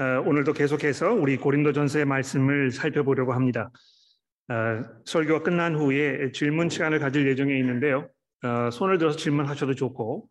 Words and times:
어, 0.00 0.22
오늘도 0.24 0.54
계속해서 0.54 1.12
우리 1.12 1.36
고린도전서의 1.36 2.06
말씀을 2.06 2.70
살펴보려고 2.70 3.34
합니다. 3.34 3.70
어, 4.48 4.82
설교가 5.04 5.42
끝난 5.42 5.76
후에 5.76 6.32
질문 6.32 6.70
시간을 6.70 7.00
가질 7.00 7.28
예정에 7.28 7.54
있는데요. 7.58 8.08
어, 8.42 8.70
손을 8.70 8.96
들어서 8.96 9.18
질문하셔도 9.18 9.74
좋고 9.74 10.30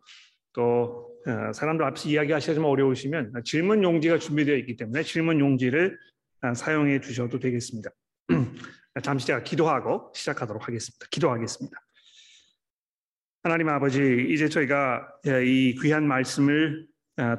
또 0.53 1.07
사람들 1.53 1.85
앞서 1.85 2.09
이야기하시면 2.09 2.65
어려우시면 2.65 3.33
질문 3.43 3.83
용지가 3.83 4.17
준비되어 4.17 4.55
있기 4.55 4.77
때문에 4.77 5.03
질문 5.03 5.39
용지를 5.39 5.99
사용해 6.55 7.01
주셔도 7.01 7.39
되겠습니다. 7.39 7.91
잠시 9.03 9.27
제가 9.27 9.43
기도하고 9.43 10.11
시작하도록 10.15 10.67
하겠습니다. 10.67 11.05
기도하겠습니다. 11.11 11.77
하나님 13.43 13.69
아버지, 13.69 14.25
이제 14.29 14.49
저희가 14.49 15.07
이 15.45 15.77
귀한 15.81 16.07
말씀을 16.07 16.87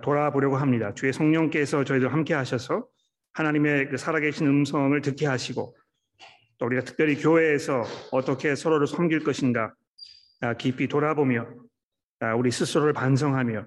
돌아보려고 0.03 0.57
합니다. 0.57 0.95
주의 0.95 1.13
성령께서 1.13 1.85
저희들 1.85 2.13
함께 2.13 2.35
하셔서 2.35 2.87
하나님의 3.33 3.89
그 3.89 3.97
살아계신 3.97 4.47
음성을 4.47 5.01
듣게 5.01 5.27
하시고 5.27 5.77
또 6.59 6.67
우리가 6.67 6.83
특별히 6.85 7.17
교회에서 7.17 7.85
어떻게 8.13 8.55
서로를 8.55 8.87
섬길 8.87 9.25
것인가 9.25 9.75
깊이 10.59 10.89
돌아보며 10.89 11.47
우리 12.37 12.51
스스로를 12.51 12.93
반성하며 12.93 13.67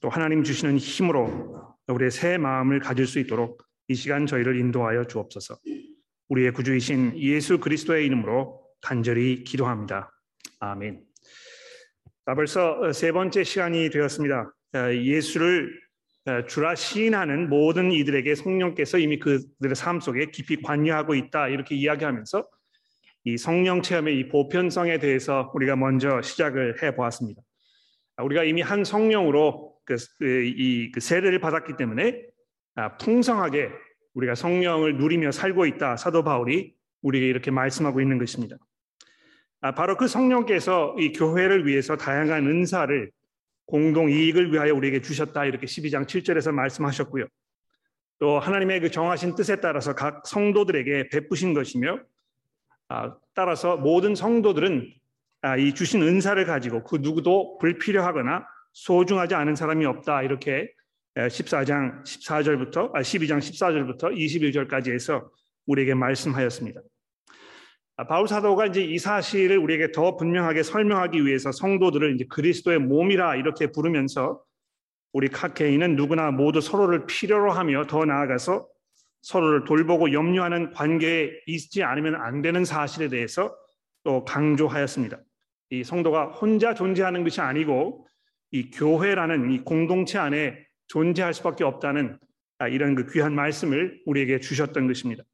또 0.00 0.08
하나님 0.10 0.44
주시는 0.44 0.76
힘으로 0.76 1.76
우리의 1.86 2.10
새 2.10 2.36
마음을 2.36 2.80
가질 2.80 3.06
수 3.06 3.18
있도록 3.18 3.62
이 3.88 3.94
시간 3.94 4.26
저희를 4.26 4.58
인도하여 4.58 5.04
주옵소서. 5.04 5.56
우리의 6.28 6.52
구주이신 6.52 7.16
예수 7.16 7.58
그리스도의 7.58 8.04
이름으로 8.04 8.62
간절히 8.82 9.44
기도합니다. 9.44 10.12
아멘. 10.60 11.02
자, 12.26 12.34
벌써 12.34 12.92
세 12.92 13.12
번째 13.12 13.42
시간이 13.42 13.88
되었습니다. 13.88 14.52
어, 14.74 14.92
예수를 14.92 15.80
어, 16.26 16.44
주라 16.46 16.74
시인하는 16.74 17.48
모든 17.48 17.90
이들에게 17.90 18.34
성령께서 18.34 18.98
이미 18.98 19.18
그들의 19.18 19.74
삶 19.74 20.00
속에 20.00 20.26
깊이 20.26 20.60
관여하고 20.60 21.14
있다 21.14 21.48
이렇게 21.48 21.74
이야기하면서 21.74 22.46
이 23.24 23.36
성령 23.36 23.82
체험의 23.82 24.18
이 24.18 24.28
보편성에 24.28 24.98
대해서 24.98 25.50
우리가 25.54 25.76
먼저 25.76 26.20
시작을 26.22 26.82
해 26.82 26.94
보았습니다. 26.94 27.42
아, 28.16 28.22
우리가 28.22 28.44
이미 28.44 28.62
한 28.62 28.84
성령으로 28.84 29.74
그, 29.84 29.96
그, 30.18 30.44
이, 30.44 30.90
그 30.92 31.00
세례를 31.00 31.40
받았기 31.40 31.76
때문에 31.76 32.22
아, 32.74 32.96
풍성하게 32.96 33.70
우리가 34.14 34.34
성령을 34.34 34.96
누리며 34.98 35.30
살고 35.30 35.66
있다 35.66 35.96
사도 35.96 36.24
바울이 36.24 36.74
우리에게 37.02 37.28
이렇게 37.28 37.50
말씀하고 37.50 38.00
있는 38.00 38.18
것입니다. 38.18 38.56
아, 39.60 39.74
바로 39.74 39.96
그 39.96 40.08
성령께서 40.08 40.94
이 40.98 41.12
교회를 41.12 41.66
위해서 41.66 41.96
다양한 41.96 42.46
은사를 42.46 43.10
공동 43.68 44.10
이익을 44.10 44.50
위하여 44.50 44.74
우리에게 44.74 45.02
주셨다 45.02 45.44
이렇게 45.44 45.66
12장 45.66 46.06
7절에서 46.06 46.52
말씀하셨고요. 46.52 47.26
또 48.18 48.40
하나님의 48.40 48.80
그 48.80 48.90
정하신 48.90 49.34
뜻에 49.34 49.56
따라서 49.60 49.94
각 49.94 50.26
성도들에게 50.26 51.10
베푸신 51.10 51.52
것이며 51.52 52.00
아, 52.88 53.14
따라서 53.34 53.76
모든 53.76 54.14
성도들은 54.14 54.90
아, 55.42 55.56
이 55.58 55.74
주신 55.74 56.02
은사를 56.02 56.42
가지고 56.46 56.82
그 56.82 56.96
누구도 56.96 57.58
불필요하거나 57.58 58.46
소중하지 58.72 59.34
않은 59.34 59.54
사람이 59.54 59.84
없다 59.84 60.22
이렇게 60.22 60.72
14장 61.14 62.02
14절부터 62.04 62.92
12장 62.94 63.38
14절부터 63.38 64.16
21절까지 64.16 64.92
해서 64.92 65.30
우리에게 65.66 65.92
말씀하였습니다. 65.92 66.80
아, 68.00 68.04
바울 68.06 68.28
사도가 68.28 68.66
이제 68.66 68.80
이 68.80 68.96
사실을 68.96 69.58
우리에게 69.58 69.90
더 69.90 70.14
분명하게 70.14 70.62
설명하기 70.62 71.26
위해서 71.26 71.50
성도들을 71.50 72.14
이제 72.14 72.26
그리스도의 72.30 72.78
몸이라 72.78 73.34
이렇게 73.34 73.72
부르면서 73.72 74.40
우리 75.12 75.26
각 75.26 75.54
개인은 75.54 75.96
누구나 75.96 76.30
모두 76.30 76.60
서로를 76.60 77.06
필요로 77.06 77.50
하며 77.50 77.88
더 77.88 78.04
나아가서 78.04 78.68
서로를 79.22 79.64
돌보고 79.64 80.12
염려하는 80.12 80.70
관계에 80.70 81.40
있지 81.46 81.82
않으면 81.82 82.14
안 82.14 82.40
되는 82.40 82.64
사실에 82.64 83.08
대해서 83.08 83.52
또 84.04 84.24
강조하였습니다. 84.24 85.18
이 85.70 85.82
성도가 85.82 86.26
혼자 86.26 86.74
존재하는 86.74 87.24
것이 87.24 87.40
아니고 87.40 88.06
이 88.52 88.70
교회라는 88.70 89.50
이 89.50 89.64
공동체 89.64 90.18
안에 90.18 90.64
존재할 90.86 91.34
수밖에 91.34 91.64
없다는 91.64 92.16
아, 92.58 92.68
이런 92.68 92.94
그 92.94 93.10
귀한 93.10 93.34
말씀을 93.34 94.00
우리에게 94.06 94.38
주셨던 94.38 94.86
것입니다. 94.86 95.24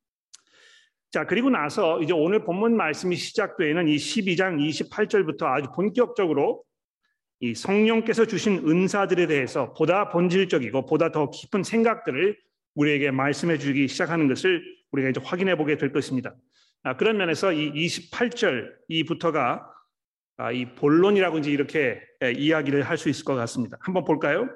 자, 1.14 1.24
그리고 1.24 1.48
나서 1.48 2.02
이제 2.02 2.12
오늘 2.12 2.42
본문 2.42 2.76
말씀이 2.76 3.14
시작되는 3.14 3.86
이 3.86 3.94
12장 3.94 4.58
28절부터 4.58 5.44
아주 5.44 5.70
본격적으로 5.72 6.64
이 7.38 7.54
성령께서 7.54 8.24
주신 8.24 8.68
은사들에 8.68 9.28
대해서 9.28 9.72
보다 9.74 10.08
본질적이고 10.08 10.86
보다 10.86 11.12
더 11.12 11.30
깊은 11.30 11.62
생각들을 11.62 12.36
우리에게 12.74 13.12
말씀해 13.12 13.58
주기 13.58 13.86
시작하는 13.86 14.26
것을 14.26 14.60
우리가 14.90 15.10
이제 15.10 15.20
확인해 15.22 15.56
보게 15.56 15.78
될 15.78 15.92
것입니다. 15.92 16.34
아, 16.82 16.96
그런 16.96 17.16
면에서 17.16 17.52
이 17.52 17.70
28절 17.72 18.72
이부터가 18.88 19.70
아, 20.36 20.50
이 20.50 20.74
본론이라고 20.74 21.38
이제 21.38 21.52
이렇게 21.52 22.00
이야기를 22.36 22.82
할 22.82 22.98
수 22.98 23.08
있을 23.08 23.24
것 23.24 23.36
같습니다. 23.36 23.76
한번 23.78 24.02
볼까요? 24.02 24.48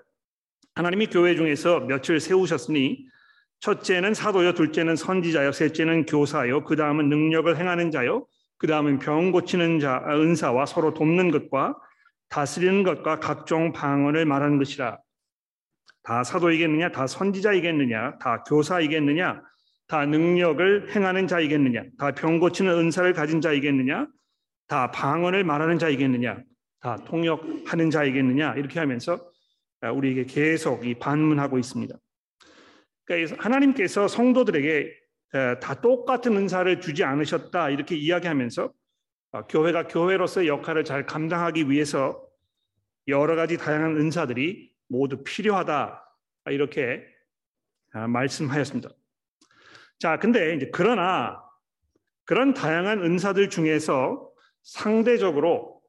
하나님이 0.75 1.07
교회 1.07 1.37
중에서 1.37 1.79
며칠 1.79 2.19
세우셨으니 2.19 3.07
첫째는 3.61 4.15
사도요, 4.15 4.55
둘째는 4.55 4.97
선지자요, 4.97 5.53
셋째는 5.53 6.07
교사요, 6.07 6.65
그 6.65 6.77
다음은 6.77 7.09
능력을 7.09 7.57
행하는 7.57 7.91
자요, 7.91 8.27
그 8.57 8.67
다음은 8.67 8.99
병 8.99 9.33
고치는 9.33 9.81
자, 9.81 10.05
은사와 10.09 10.67
서로 10.67 10.95
돕는 10.95 11.31
것과 11.31 11.77
다스리는 12.29 12.83
것과 12.83 13.21
각종 13.21 13.73
방언을 13.73 14.27
말하는 14.27 14.59
것이라. 14.59 14.99
다 16.03 16.25
사도이겠느냐, 16.25 16.93
다 16.93 17.07
선지자이겠느냐, 17.07 18.19
다 18.19 18.43
교사이겠느냐, 18.45 19.43
다 19.89 20.07
능력을 20.07 20.95
행하는 20.95 21.27
자이겠느냐, 21.27 21.83
다 21.99 22.13
병 22.13 22.39
고치는 22.39 22.73
은사를 22.73 23.13
가진 23.13 23.41
자이겠느냐, 23.41 24.07
다 24.69 24.91
방언을 24.91 25.45
말하는 25.45 25.79
자이겠느냐, 25.79 26.43
다 26.81 26.97
통역하는 27.07 27.91
자이겠느냐, 27.91 28.55
이렇게 28.55 28.79
하면서 28.79 29.19
우리에게 29.83 30.25
계속 30.25 30.87
이 30.87 30.95
반문하고 30.95 31.59
있습니다. 31.59 31.95
그러니까 33.09 33.43
하나님께서 33.43 34.07
성도들에게 34.07 34.95
다 35.61 35.81
똑같은 35.81 36.37
은사를 36.37 36.81
주지 36.81 37.05
않으셨다 37.05 37.71
이렇게 37.71 37.97
이야기하면서 37.97 38.73
어, 39.31 39.47
교회가 39.47 39.89
교회로서의 39.89 40.49
역할을 40.49 40.85
잘 40.85 41.05
감당하기 41.05 41.69
위해서 41.69 42.23
여러 43.09 43.37
가지 43.37 43.59
다양한 43.59 43.97
은사들이 43.97 44.73
모두 44.89 45.23
필요하다 45.23 46.03
이렇게 46.47 47.05
아, 47.93 48.07
말씀하였습니다. 48.07 48.89
자, 49.99 50.19
근데 50.19 50.55
이제 50.55 50.71
그러나 50.73 51.43
그런 52.25 52.55
다양한 52.55 53.03
은사들 53.03 53.51
중에서 53.51 54.31
상대적으로 54.63 55.83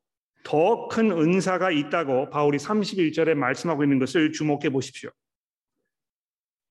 더 0.43 0.87
큰 0.87 1.11
은사가 1.11 1.71
있다고 1.71 2.29
바울이 2.29 2.57
31절에 2.57 3.35
말씀하고 3.35 3.83
있는 3.83 3.99
것을 3.99 4.31
주목해 4.31 4.69
보십시오. 4.69 5.11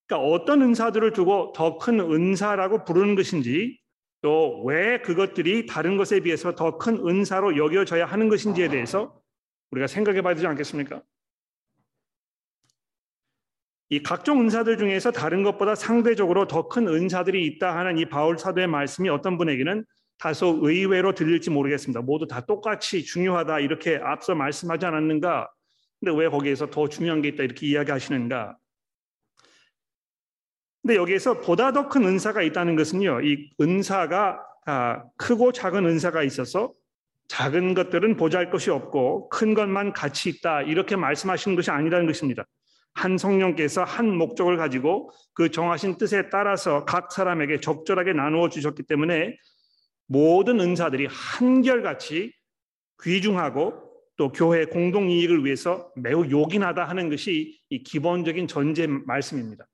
그러니까 0.09 0.29
어떤 0.29 0.63
은사들을 0.63 1.13
두고 1.13 1.53
더 1.55 1.79
큰 1.79 2.01
은사라고 2.01 2.85
부르는 2.85 3.15
것인지 3.15 3.79
또 4.23 4.65
왜 4.65 5.01
그것들이 5.03 5.67
다른 5.67 5.97
것에 5.97 6.21
비해서 6.21 6.55
더 6.55 6.79
큰 6.79 7.07
은사로 7.07 7.57
여겨져야 7.57 8.07
하는 8.07 8.29
것인지에 8.29 8.69
대해서 8.69 9.21
우리가 9.71 9.87
생각해 9.87 10.23
봐야 10.23 10.35
되지 10.35 10.47
않겠습니까? 10.47 11.03
이 13.91 14.03
각종 14.03 14.41
은사들 14.41 14.77
중에서 14.79 15.13
다른 15.13 15.43
것보다 15.43 15.75
상대적으로 15.75 16.47
더 16.47 16.69
큰 16.69 16.89
은사들이 16.89 17.47
있다 17.47 17.77
하는 17.77 17.99
이 17.99 18.05
바울 18.07 18.39
사도의 18.39 18.67
말씀이 18.67 19.09
어떤 19.09 19.39
분에게는 19.39 19.85
다소 20.19 20.59
의외로 20.63 21.15
들릴지 21.15 21.51
모르겠습니다. 21.51 22.01
모두 22.03 22.27
다 22.27 22.41
똑같이 22.45 23.05
중요하다 23.05 23.61
이렇게 23.61 23.97
앞서 24.03 24.35
말씀하지 24.35 24.85
않았는가? 24.87 25.49
근데 26.01 26.19
왜 26.19 26.29
거기에서 26.29 26.69
더 26.71 26.89
중요한 26.89 27.23
게 27.23 27.29
있다 27.29 27.45
이렇게 27.45 27.67
이야기하시는가? 27.67 28.57
근데 30.83 30.97
여기에서 30.97 31.41
보다 31.41 31.73
더 31.73 31.89
큰 31.89 32.05
은사가 32.05 32.43
있다는 32.43 32.77
것은요, 32.77 33.21
이 33.23 33.51
은사가 33.61 34.41
아, 34.67 35.03
크고 35.17 35.53
작은 35.53 35.87
은사가 35.87 36.23
있어서 36.25 36.73
작은 37.29 37.75
것들은 37.75 38.17
보잘 38.17 38.51
것이 38.51 38.71
없고 38.71 39.29
큰 39.31 39.55
것만 39.55 39.93
가치 39.93 40.29
있다 40.29 40.63
이렇게 40.63 40.97
말씀하시는 40.97 41.57
것이 41.57 41.71
아니라는 41.71 42.07
것입니다. 42.07 42.45
한 42.95 43.17
성령께서 43.17 43.85
한 43.85 44.17
목적을 44.17 44.57
가지고 44.57 45.11
그 45.33 45.51
정하신 45.51 45.99
뜻에 45.99 46.31
따라서 46.31 46.85
각 46.85 47.13
사람에게 47.13 47.61
적절하게 47.61 48.13
나누어 48.13 48.49
주셨기 48.49 48.83
때문에 48.83 49.37
모든 50.07 50.61
은사들이 50.61 51.07
한결같이 51.11 52.33
귀중하고 53.03 53.89
또 54.17 54.33
교회 54.33 54.65
공동 54.65 55.11
이익을 55.11 55.45
위해서 55.45 55.93
매우 55.97 56.29
요긴하다 56.29 56.85
하는 56.85 57.09
것이 57.09 57.61
이 57.71 57.83
기본적인 57.85 58.49
전제 58.49 58.87
말씀입니다. 58.87 59.65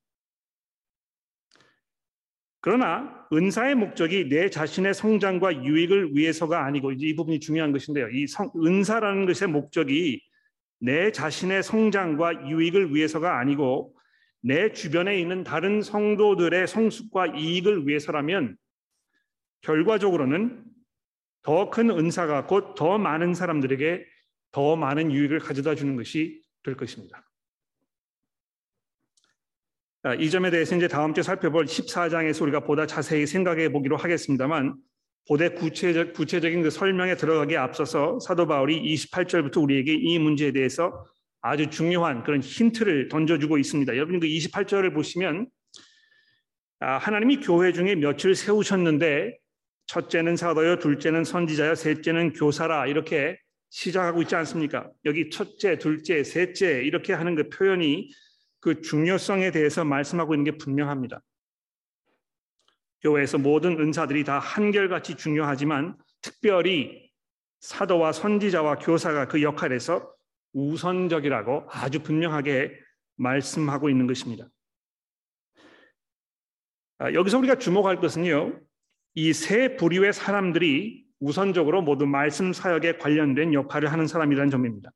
그러나 2.64 3.26
은사의 3.30 3.74
목적이 3.74 4.30
내 4.30 4.48
자신의 4.48 4.94
성장과 4.94 5.66
유익을 5.66 6.16
위해서가 6.16 6.64
아니고 6.64 6.92
이 6.92 7.14
부분이 7.14 7.38
중요한 7.38 7.72
것인데요. 7.72 8.08
이 8.08 8.26
성, 8.26 8.50
은사라는 8.56 9.26
것의 9.26 9.52
목적이 9.52 10.22
내 10.80 11.12
자신의 11.12 11.62
성장과 11.62 12.48
유익을 12.48 12.94
위해서가 12.94 13.38
아니고 13.38 13.94
내 14.40 14.72
주변에 14.72 15.20
있는 15.20 15.44
다른 15.44 15.82
성도들의 15.82 16.66
성숙과 16.66 17.26
이익을 17.36 17.86
위해서라면 17.86 18.56
결과적으로는 19.60 20.64
더 21.42 21.68
큰 21.68 21.90
은사가 21.90 22.46
곧 22.46 22.74
더 22.76 22.96
많은 22.96 23.34
사람들에게 23.34 24.06
더 24.52 24.74
많은 24.74 25.12
유익을 25.12 25.38
가져다 25.40 25.74
주는 25.74 25.96
것이 25.96 26.42
될 26.62 26.78
것입니다. 26.78 27.30
이 30.18 30.28
점에 30.28 30.50
대해서 30.50 30.76
이제 30.76 30.86
다음 30.86 31.14
주에 31.14 31.22
살펴볼 31.22 31.64
14장에서 31.64 32.42
우리가 32.42 32.60
보다 32.60 32.86
자세히 32.86 33.26
생각해 33.26 33.70
보기로 33.70 33.96
하겠습니다만 33.96 34.76
보대 35.26 35.48
구체적, 35.48 36.12
구체적인 36.12 36.62
그 36.62 36.70
설명에 36.70 37.16
들어가기에 37.16 37.56
앞서서 37.56 38.18
사도 38.20 38.46
바울이 38.46 38.82
28절부터 38.82 39.62
우리에게 39.62 39.94
이 39.94 40.18
문제에 40.18 40.52
대해서 40.52 41.06
아주 41.40 41.70
중요한 41.70 42.22
그런 42.22 42.40
힌트를 42.40 43.08
던져주고 43.08 43.56
있습니다. 43.56 43.96
여러분 43.96 44.20
그 44.20 44.26
28절을 44.26 44.92
보시면 44.92 45.46
아, 46.80 46.98
하나님이 46.98 47.40
교회 47.40 47.72
중에 47.72 47.94
며칠 47.94 48.34
세우셨는데 48.34 49.38
첫째는 49.86 50.36
사도요, 50.36 50.78
둘째는 50.78 51.24
선지자요, 51.24 51.74
셋째는 51.74 52.34
교사라 52.34 52.86
이렇게 52.86 53.38
시작하고 53.70 54.22
있지 54.22 54.34
않습니까? 54.36 54.90
여기 55.06 55.30
첫째, 55.30 55.78
둘째, 55.78 56.22
셋째 56.24 56.82
이렇게 56.84 57.12
하는 57.14 57.34
그 57.34 57.48
표현이 57.48 58.10
그 58.64 58.80
중요성에 58.80 59.50
대해서 59.50 59.84
말씀하고 59.84 60.34
있는 60.34 60.50
게 60.50 60.56
분명합니다. 60.56 61.20
교회에서 63.02 63.36
모든 63.36 63.78
은사들이 63.78 64.24
다 64.24 64.38
한결같이 64.38 65.16
중요하지만 65.16 65.98
특별히 66.22 67.10
사도와 67.60 68.12
선지자와 68.12 68.78
교사가 68.78 69.28
그 69.28 69.42
역할에서 69.42 70.10
우선적이라고 70.54 71.66
아주 71.68 72.02
분명하게 72.02 72.72
말씀하고 73.16 73.90
있는 73.90 74.06
것입니다. 74.06 74.48
아, 76.96 77.12
여기서 77.12 77.36
우리가 77.36 77.56
주목할 77.56 78.00
것은요, 78.00 78.60
이 79.14 79.34
세 79.34 79.76
부류의 79.76 80.14
사람들이 80.14 81.04
우선적으로 81.20 81.82
모두 81.82 82.06
말씀 82.06 82.54
사역에 82.54 82.96
관련된 82.96 83.52
역할을 83.52 83.92
하는 83.92 84.06
사람이라는 84.06 84.50
점입니다. 84.50 84.90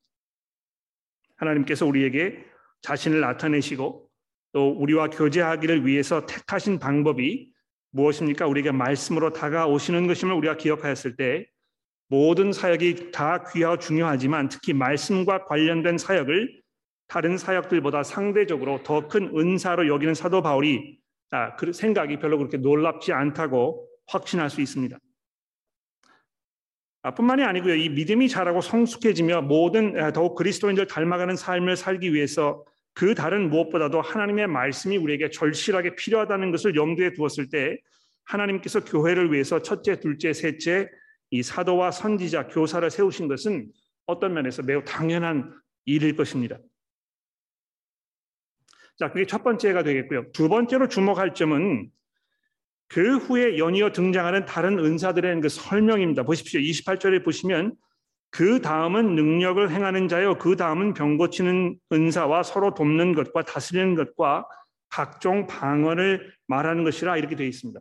하나님께서 1.37 1.85
우리에게 1.85 2.49
자신을 2.82 3.20
나타내시고 3.20 4.08
또 4.52 4.70
우리와 4.70 5.08
교제하기를 5.10 5.86
위해서 5.86 6.26
택하신 6.26 6.78
방법이 6.78 7.50
무엇입니까? 7.90 8.46
우리에게 8.46 8.70
말씀으로 8.70 9.32
다가오시는 9.32 10.06
것임을 10.06 10.34
우리가 10.34 10.56
기억하였을 10.56 11.16
때 11.16 11.46
모든 12.08 12.52
사역이 12.52 13.10
다 13.10 13.44
귀하고 13.52 13.78
중요하지만 13.78 14.48
특히 14.48 14.72
말씀과 14.72 15.44
관련된 15.44 15.98
사역을 15.98 16.62
다른 17.06 17.36
사역들보다 17.38 18.02
상대적으로 18.02 18.82
더 18.82 19.08
큰 19.08 19.32
은사로 19.36 19.88
여기는 19.88 20.14
사도 20.14 20.42
바울이 20.42 20.98
아, 21.30 21.56
그 21.56 21.72
생각이 21.72 22.19
별로 22.19 22.38
그렇게 22.38 22.56
놀랍지 22.56 23.12
않다고 23.12 23.86
확신할 24.06 24.48
수 24.48 24.60
있습니다. 24.60 24.96
아, 27.03 27.15
뿐만이 27.15 27.43
아니고요. 27.45 27.75
이 27.75 27.89
믿음이 27.91 28.29
자라고 28.29 28.61
성숙해지며 28.61 29.43
모든 29.43 29.99
아, 30.00 30.12
더욱 30.12 30.35
그리스도인들 30.35 30.87
닮아가는 30.87 31.37
삶을 31.37 31.77
살기 31.77 32.12
위해서 32.12 32.65
그 32.93 33.15
다른 33.15 33.49
무엇보다도 33.50 34.00
하나님의 34.00 34.49
말씀이 34.49 34.97
우리에게 34.97 35.31
절실하게 35.31 35.95
필요하다는 35.95 36.50
것을 36.50 36.75
염두에 36.75 37.12
두었을 37.12 37.49
때 37.49 37.79
하나님께서 38.25 38.85
교회를 38.85 39.33
위해서 39.33 39.62
첫째, 39.62 40.00
둘째, 40.00 40.33
셋째 40.33 40.89
이 41.31 41.43
사도와 41.43 41.93
선지자, 41.93 42.49
교사를 42.49 42.91
세우신 42.91 43.29
것은 43.29 43.69
어떤 44.06 44.35
면에서 44.35 44.62
매우 44.62 44.83
당연한 44.83 45.55
일일 45.85 46.17
것입니다. 46.17 46.59
자, 48.99 49.12
그게 49.12 49.27
첫 49.27 49.45
번째가 49.45 49.85
되겠고요. 49.85 50.33
두 50.33 50.49
번째로 50.49 50.89
주목할 50.89 51.35
점은 51.35 51.91
그 52.88 53.19
후에 53.19 53.58
연이어 53.58 53.93
등장하는 53.93 54.46
다른 54.46 54.79
은사들의 54.79 55.40
그 55.40 55.49
설명입니다. 55.49 56.23
보십시오. 56.23 56.61
28절에 56.61 57.25
보시면 57.25 57.75
그 58.31 58.61
다음은 58.61 59.14
능력을 59.14 59.70
행하는 59.70 60.08
자요. 60.08 60.37
그 60.38 60.56
다음은 60.56 60.94
병 60.94 61.17
고치는 61.17 61.79
은사와 61.93 62.43
서로 62.43 62.75
돕는 62.75 63.14
것과 63.14 63.43
다스리는 63.43 63.94
것과 63.94 64.46
각종 64.90 65.46
방언을 65.46 66.32
말하는 66.46 66.85
것이라 66.85 67.17
이렇게 67.19 67.37
되어 67.37 67.46
있습니다. 67.46 67.81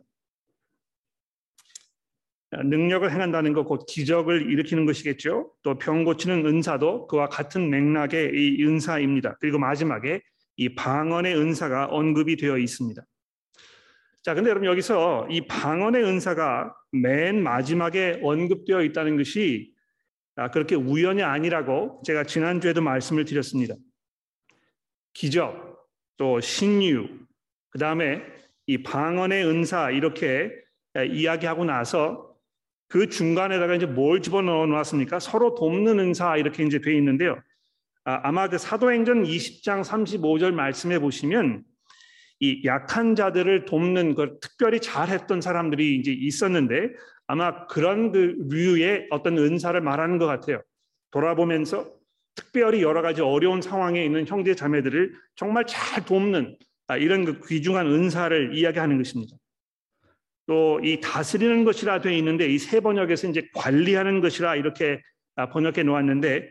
능력을 2.50 3.10
행한다는 3.12 3.52
것 3.52 3.64
곧 3.64 3.84
기적을 3.86 4.50
일으키는 4.50 4.86
것이겠죠. 4.86 5.52
또 5.62 5.76
병 5.78 6.04
고치는 6.04 6.46
은사도 6.46 7.06
그와 7.06 7.28
같은 7.28 7.68
맥락의 7.68 8.30
이 8.34 8.64
은사입니다. 8.64 9.36
그리고 9.40 9.58
마지막에 9.58 10.22
이 10.56 10.74
방언의 10.74 11.36
은사가 11.36 11.86
언급이 11.86 12.36
되어 12.36 12.56
있습니다. 12.58 13.02
자, 14.22 14.34
근데 14.34 14.50
여러분 14.50 14.68
여기서 14.68 15.28
이 15.30 15.46
방언의 15.46 16.02
은사가 16.04 16.74
맨 16.92 17.42
마지막에 17.42 18.20
언급되어 18.22 18.82
있다는 18.82 19.16
것이 19.16 19.72
아, 20.36 20.50
그렇게 20.50 20.74
우연이 20.74 21.22
아니라고 21.22 22.02
제가 22.04 22.24
지난주에도 22.24 22.80
말씀을 22.80 23.24
드렸습니다. 23.24 23.74
기적, 25.12 25.78
또 26.16 26.40
신유, 26.40 27.08
그 27.70 27.78
다음에 27.78 28.22
이 28.66 28.82
방언의 28.82 29.44
은사 29.46 29.90
이렇게 29.90 30.52
이야기하고 30.96 31.64
나서 31.64 32.36
그 32.88 33.08
중간에다가 33.08 33.74
이제 33.74 33.86
뭘 33.86 34.22
집어넣어 34.22 34.66
놨습니까? 34.66 35.18
서로 35.18 35.54
돕는 35.54 35.98
은사 35.98 36.36
이렇게 36.36 36.64
이제 36.64 36.80
돼 36.80 36.94
있는데요. 36.96 37.40
아, 38.04 38.32
마 38.32 38.48
그 38.48 38.56
사도행전 38.56 39.24
20장 39.24 39.84
35절 39.84 40.52
말씀해 40.52 40.98
보시면 40.98 41.62
이 42.40 42.62
약한 42.64 43.14
자들을 43.16 43.64
돕는 43.64 44.14
걸 44.14 44.38
특별히 44.40 44.80
잘했던 44.80 45.40
사람들이 45.40 45.96
이제 45.96 46.12
있었는데 46.12 46.90
아마 47.26 47.66
그런 47.66 48.12
그 48.12 48.36
류의 48.50 49.08
어떤 49.10 49.36
은사를 49.38 49.78
말하는 49.80 50.18
것 50.18 50.26
같아요. 50.26 50.62
돌아보면서 51.10 51.90
특별히 52.34 52.82
여러 52.82 53.02
가지 53.02 53.20
어려운 53.20 53.60
상황에 53.60 54.04
있는 54.04 54.26
형제 54.26 54.54
자매들을 54.54 55.12
정말 55.34 55.64
잘 55.66 56.04
돕는 56.04 56.56
아, 56.86 56.96
이런 56.96 57.24
그 57.24 57.40
귀중한 57.46 57.86
은사를 57.86 58.56
이야기하는 58.56 58.96
것입니다. 58.98 59.36
또 60.46 60.80
이 60.82 61.00
다스리는 61.00 61.64
것이라 61.64 62.00
되어 62.00 62.12
있는데 62.12 62.48
이 62.48 62.58
세 62.58 62.80
번역에서 62.80 63.28
이제 63.28 63.42
관리하는 63.54 64.20
것이라 64.20 64.56
이렇게 64.56 65.02
아, 65.36 65.50
번역해 65.50 65.82
놓았는데 65.82 66.48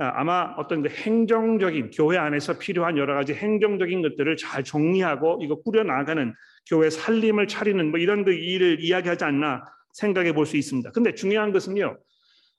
아, 0.00 0.12
아마 0.14 0.54
어떤 0.56 0.82
그 0.82 0.88
행정적인 0.88 1.90
교회 1.90 2.16
안에서 2.16 2.58
필요한 2.58 2.96
여러 2.96 3.14
가지 3.14 3.34
행정적인 3.34 4.00
것들을 4.00 4.34
잘 4.38 4.64
정리하고 4.64 5.40
이거 5.42 5.60
꾸려 5.60 5.84
나가는 5.84 6.34
교회 6.66 6.88
살림을 6.88 7.46
차리는 7.46 7.90
뭐 7.90 8.00
이런 8.00 8.24
그 8.24 8.32
일을 8.32 8.80
이야기하지 8.80 9.24
않나 9.24 9.62
생각해 9.92 10.32
볼 10.32 10.46
수 10.46 10.56
있습니다. 10.56 10.90
근데 10.92 11.14
중요한 11.14 11.52
것은요. 11.52 11.98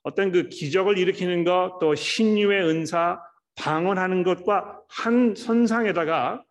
어떤 0.04 0.30
그 0.30 0.48
기적을 0.48 0.98
일으키는 0.98 1.42
것, 1.44 1.78
또 1.80 1.96
신유의 1.96 2.62
은사, 2.62 3.20
방언하는 3.56 4.22
것과 4.22 4.80
한 4.88 5.34
선상에다가 5.34 6.44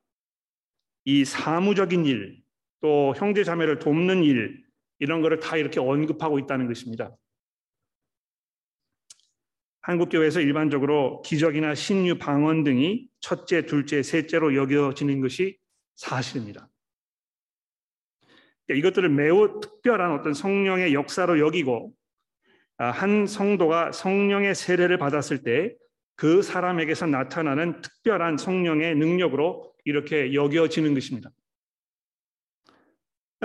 이 1.05 1.23
사무적인 1.23 2.05
일, 2.05 2.37
또 2.81 3.13
형제 3.15 3.43
자매를 3.43 3.79
돕는 3.79 4.23
일 4.23 4.61
이런 4.99 5.21
거를 5.21 5.39
다 5.39 5.55
이렇게 5.55 5.79
언급하고 5.79 6.37
있다는 6.39 6.67
것입니다. 6.67 7.11
한국 9.81 10.09
교회에서 10.09 10.39
일반적으로 10.41 11.21
기적이나 11.23 11.75
신유 11.75 12.17
방언 12.17 12.63
등이 12.63 13.07
첫째, 13.19 13.65
둘째, 13.65 14.03
셋째로 14.03 14.55
여겨지는 14.55 15.21
것이 15.21 15.57
사실입니다. 15.95 16.69
그러니까 18.67 18.87
이것들을 18.87 19.09
매우 19.09 19.59
특별한 19.59 20.11
어떤 20.11 20.33
성령의 20.33 20.93
역사로 20.93 21.39
여기고 21.39 21.93
아, 22.77 22.91
한 22.91 23.27
성도가 23.27 23.91
성령의 23.91 24.55
세례를 24.55 24.97
받았을 24.97 25.43
때 25.43 25.75
그 26.21 26.43
사람에게서 26.43 27.07
나타나는 27.07 27.81
특별한 27.81 28.37
성령의 28.37 28.95
능력으로 28.95 29.73
이렇게 29.85 30.35
여겨지는 30.35 30.93
것입니다. 30.93 31.31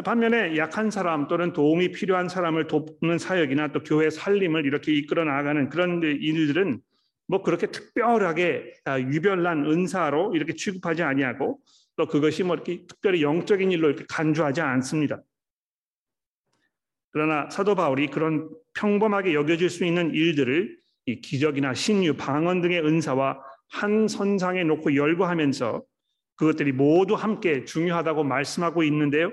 반면에 0.03 0.57
약한 0.59 0.91
사람 0.91 1.27
또는 1.27 1.53
도움이 1.53 1.93
필요한 1.93 2.29
사람을 2.29 2.67
돕는 2.67 3.19
사역이나 3.19 3.73
또 3.73 3.83
교회 3.83 4.11
살림을 4.11 4.67
이렇게 4.67 4.93
이끌어 4.93 5.25
나가는 5.25 5.69
그런 5.71 6.03
일들은 6.03 6.81
뭐 7.29 7.43
그렇게 7.43 7.69
특별하게 7.69 8.75
아, 8.85 9.01
유별난 9.01 9.65
은사로 9.65 10.35
이렇게 10.35 10.55
취급하지 10.55 11.03
아니하고 11.03 11.61
또 11.97 12.07
그것이 12.07 12.43
뭐 12.43 12.55
이렇게 12.55 12.85
특별히 12.87 13.23
영적인 13.23 13.73
일로 13.73 13.89
이렇게 13.89 14.05
간주하지 14.09 14.61
않습니다. 14.61 15.23
그러나 17.11 17.49
사도 17.49 17.75
바울이 17.75 18.09
그런 18.09 18.51
평범하게 18.75 19.33
여겨질 19.33 19.71
수 19.71 19.87
있는 19.87 20.11
일들을 20.15 20.79
이 21.07 21.21
기적이나 21.23 21.73
신유, 21.73 22.17
방언 22.17 22.61
등의 22.61 22.85
은사와 22.85 23.41
한 23.71 24.07
선상에 24.09 24.65
놓고 24.65 24.95
열거하면서 24.95 25.83
그것들이 26.37 26.73
모두 26.73 27.15
함께 27.15 27.65
중요하다고 27.65 28.25
말씀하고 28.25 28.83
있는데요. 28.83 29.33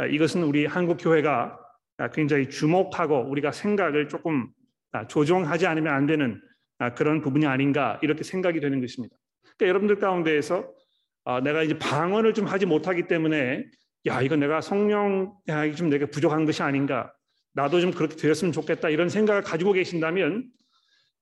아, 0.00 0.06
이것은 0.06 0.42
우리 0.44 0.64
한국 0.64 0.96
교회가 0.96 1.58
굉장히 2.14 2.48
주목하고 2.48 3.28
우리가 3.28 3.52
생각을 3.52 4.08
조금 4.08 4.48
아, 4.92 5.06
조정하지 5.06 5.66
않으면 5.66 5.92
안 5.92 6.06
되는 6.06 6.40
아, 6.78 6.94
그런 6.94 7.20
부분이 7.20 7.44
아닌가 7.44 8.00
이렇게 8.02 8.24
생각이 8.24 8.60
되는 8.60 8.80
것입니다. 8.80 9.14
그러니까 9.42 9.68
여러분들 9.68 9.98
가운데에서 9.98 10.72
아, 11.26 11.42
내가 11.42 11.62
이제 11.62 11.78
방언을 11.78 12.32
좀 12.32 12.46
하지 12.46 12.64
못하기 12.64 13.08
때문에 13.08 13.66
야 14.06 14.22
이거 14.22 14.36
내가 14.36 14.62
성령이 14.62 15.76
좀 15.76 15.90
내가 15.90 16.06
부족한 16.06 16.46
것이 16.46 16.62
아닌가 16.62 17.12
나도 17.52 17.82
좀 17.82 17.90
그렇게 17.90 18.16
되었으면 18.16 18.52
좋겠다 18.52 18.88
이런 18.88 19.10
생각을 19.10 19.42
가지고 19.42 19.72
계신다면 19.72 20.48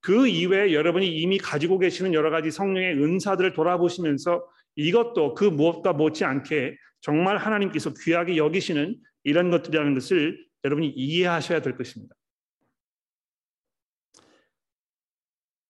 그 0.02 0.28
이외에 0.28 0.72
여러분이 0.72 1.04
이미 1.18 1.38
가지고 1.38 1.80
계시는 1.80 2.14
여러 2.14 2.30
가지 2.30 2.52
성령의 2.52 2.92
은사들을 3.02 3.54
돌아보시면서 3.54 4.46
이것도 4.76 5.34
그 5.34 5.42
무엇과 5.42 5.94
못지않게 5.94 6.76
정말 7.08 7.38
하나님께서 7.38 7.94
귀하게 7.94 8.36
여기시는 8.36 9.00
이런 9.24 9.50
것들이라는 9.50 9.94
것을 9.94 10.46
여러분이 10.62 10.90
이해하셔야 10.90 11.62
될 11.62 11.74
것입니다. 11.74 12.14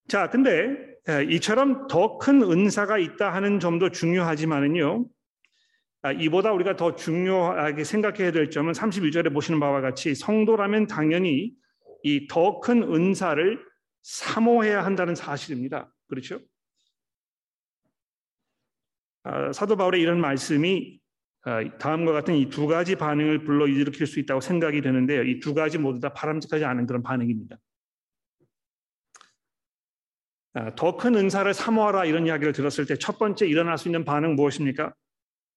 자, 0.09 0.31
근데 0.31 0.97
이처럼 1.31 1.87
더 1.87 2.19
큰 2.19 2.43
은사가 2.43 2.99
있다 2.99 3.33
하는 3.33 3.61
점도 3.61 3.91
중요하지만은요. 3.91 5.07
아, 6.03 6.11
이보다 6.11 6.51
우리가 6.53 6.75
더 6.75 6.97
중요하게 6.97 7.85
생각해야 7.85 8.33
될 8.33 8.51
점은 8.51 8.73
31절에 8.73 9.33
보시는 9.33 9.61
바와 9.61 9.81
같이 9.81 10.17
성도라면 10.17 10.89
당연히 10.89 11.53
이 12.03 12.27
더 12.27 12.61
큰 12.61 12.83
은사를 12.83 13.65
사모해야 14.03 14.85
한다는 14.85 15.15
사실입니다. 15.15 15.95
그렇죠? 16.09 16.41
아, 19.23 19.53
사도 19.53 19.77
바울의 19.77 20.01
이런 20.01 20.21
말씀이 20.21 20.99
아, 20.99 21.08
다음과 21.79 22.13
같은 22.13 22.35
이 22.37 22.49
두 22.51 22.67
가지 22.67 22.95
반응을 22.97 23.45
불러 23.45 23.67
일으킬 23.67 24.07
수 24.07 24.21
있다고 24.21 24.41
생각이 24.41 24.81
되는데요. 24.83 25.23
이 25.23 25.41
두 25.41 25.55
가지 25.55 25.79
모두 25.79 26.01
다 26.01 26.13
바람직하지 26.13 26.65
않은 26.65 26.87
그런 26.87 27.03
반응입니다. 27.03 27.57
아, 30.55 30.75
더큰 30.75 31.15
은사를 31.15 31.53
사모하라 31.55 32.05
이런 32.07 32.27
이야기를 32.27 32.53
들었을 32.53 32.87
때 32.87 32.97
첫 32.97 33.19
번째 33.19 33.47
일어날 33.47 33.79
수 33.79 33.89
있는 33.89 34.05
반응 34.05 34.35
무엇입니까? 34.35 34.93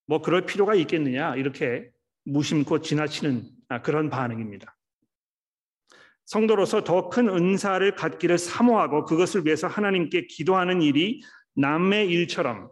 뭐 0.07 0.21
그럴 0.21 0.45
필요가 0.45 0.75
있겠느냐 0.75 1.35
이렇게 1.35 1.89
무심코 2.25 2.81
지나치는 2.81 3.43
그런 3.83 4.09
반응입니다. 4.09 4.77
성도로서 6.25 6.83
더 6.83 7.09
큰 7.09 7.29
은사를 7.29 7.95
갖기를 7.95 8.37
사모하고 8.37 9.05
그것을 9.05 9.45
위해서 9.45 9.67
하나님께 9.67 10.27
기도하는 10.27 10.81
일이 10.81 11.21
남의 11.55 12.09
일처럼 12.09 12.69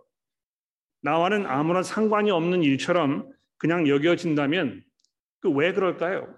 나와는 1.01 1.45
아무런 1.45 1.83
상관이 1.83 2.31
없는 2.31 2.63
일처럼 2.63 3.29
그냥 3.57 3.87
여겨진다면 3.87 4.83
그 5.41 5.49
왜 5.49 5.73
그럴까요? 5.73 6.35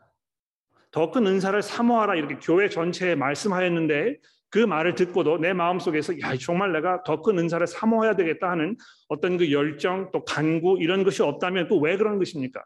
더 0.92 1.10
큰 1.12 1.26
은사를 1.26 1.60
사모하라 1.62 2.16
이렇게 2.16 2.36
교회 2.36 2.70
전체에 2.70 3.16
말씀하였는데 3.16 4.18
그 4.50 4.60
말을 4.60 4.96
듣고도 4.96 5.38
내 5.38 5.54
마음속에서 5.54 6.20
야 6.20 6.36
정말 6.36 6.74
내가 6.74 7.02
더 7.04 7.22
큰 7.22 7.40
은사를 7.40 7.66
사모해야 7.66 8.16
되겠다 8.16 8.50
하는 8.52 8.76
어떤 9.08 9.38
그 9.38 9.52
열정 9.52 10.12
또 10.12 10.26
간구 10.26 10.78
이런 10.82 11.04
것이 11.04 11.24
없다면 11.24 11.68
또 11.70 11.80
왜 11.80 11.96
그런 11.98 12.20
것입니까? 12.20 12.64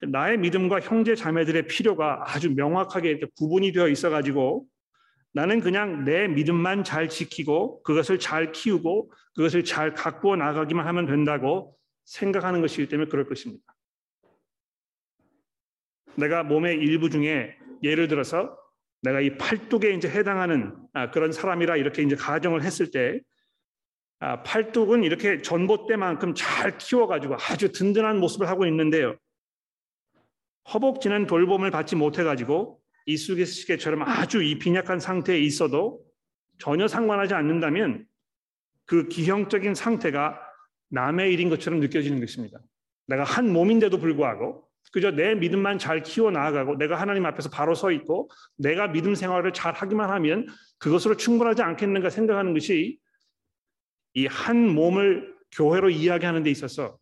나의 0.00 0.38
믿음과 0.38 0.80
형제 0.80 1.14
자매들의 1.14 1.66
필요가 1.68 2.22
아주 2.26 2.50
명확하게 2.54 3.20
구분이 3.36 3.72
되어 3.72 3.88
있어 3.88 4.10
가지고 4.10 4.66
나는 5.34 5.60
그냥 5.60 6.04
내 6.04 6.28
믿음만 6.28 6.84
잘 6.84 7.08
지키고 7.08 7.82
그것을 7.82 8.18
잘 8.18 8.52
키우고 8.52 9.10
그것을 9.34 9.64
잘 9.64 9.94
갖고 9.94 10.36
나가기만 10.36 10.86
하면 10.86 11.06
된다고 11.06 11.76
생각하는 12.04 12.60
것이기 12.60 12.88
때문에 12.88 13.08
그럴 13.08 13.26
것입니다. 13.26 13.64
내가 16.16 16.42
몸의 16.42 16.76
일부 16.76 17.08
중에 17.08 17.56
예를 17.82 18.08
들어서 18.08 18.58
내가 19.00 19.20
이 19.20 19.36
팔뚝에 19.38 19.94
이제 19.94 20.08
해당하는 20.08 20.76
아, 20.92 21.10
그런 21.10 21.32
사람이라 21.32 21.76
이렇게 21.76 22.02
이제 22.02 22.14
가정을 22.14 22.62
했을 22.62 22.90
때 22.90 23.20
아, 24.20 24.42
팔뚝은 24.42 25.02
이렇게 25.02 25.40
전봇대만큼 25.40 26.34
잘 26.34 26.76
키워가지고 26.78 27.36
아주 27.36 27.72
든든한 27.72 28.20
모습을 28.20 28.48
하고 28.48 28.66
있는데요. 28.66 29.16
허벅지는 30.72 31.26
돌봄을 31.26 31.70
받지 31.70 31.96
못해가지고 31.96 32.81
이수기시계처럼 33.06 34.02
아주 34.02 34.42
이 34.42 34.58
빈약한 34.58 35.00
상태에 35.00 35.38
있어도 35.40 36.04
전혀 36.58 36.88
상관하지 36.88 37.34
않는다면 37.34 38.06
그 38.84 39.08
기형적인 39.08 39.74
상태가 39.74 40.38
남의 40.90 41.32
일인 41.32 41.48
것처럼 41.48 41.80
느껴지는 41.80 42.20
것입니다. 42.20 42.58
내가 43.06 43.24
한 43.24 43.52
몸인데도 43.52 43.98
불구하고 43.98 44.68
그저 44.92 45.10
내 45.10 45.34
믿음만 45.34 45.78
잘 45.78 46.02
키워 46.02 46.30
나아가고 46.30 46.76
내가 46.76 47.00
하나님 47.00 47.24
앞에서 47.26 47.48
바로 47.50 47.74
서 47.74 47.90
있고 47.92 48.30
내가 48.56 48.88
믿음 48.88 49.14
생활을 49.14 49.52
잘 49.52 49.72
하기만 49.72 50.10
하면 50.10 50.46
그것으로 50.78 51.16
충분하지 51.16 51.62
않겠는가 51.62 52.10
생각하는 52.10 52.52
것이 52.52 52.98
이 54.14 54.26
한 54.26 54.68
몸을 54.68 55.34
교회로 55.52 55.90
이야기하는 55.90 56.42
데 56.42 56.50
있어서 56.50 56.98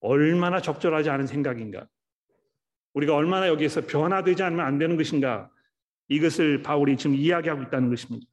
얼마나 0.00 0.60
적절하지 0.60 1.10
않은 1.10 1.26
생각인가. 1.26 1.86
우리가 2.94 3.14
얼마나 3.14 3.48
여기에서 3.48 3.82
변화되지 3.86 4.42
않으면 4.42 4.64
안 4.64 4.78
되는 4.78 4.96
것인가 4.96 5.50
이것을 6.08 6.62
바울이 6.62 6.96
지금 6.96 7.16
이야기하고 7.16 7.62
있다는 7.64 7.90
것입니다. 7.90 8.26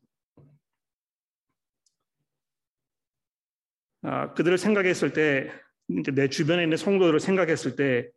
아, 4.04 4.34
그들을 4.34 4.58
생각했을 4.58 5.14
때, 5.14 5.52
내 5.88 6.28
주변에 6.28 6.64
있는 6.64 6.78
성도들을 6.78 7.20
생각했을 7.20 7.76
때, 7.76 8.10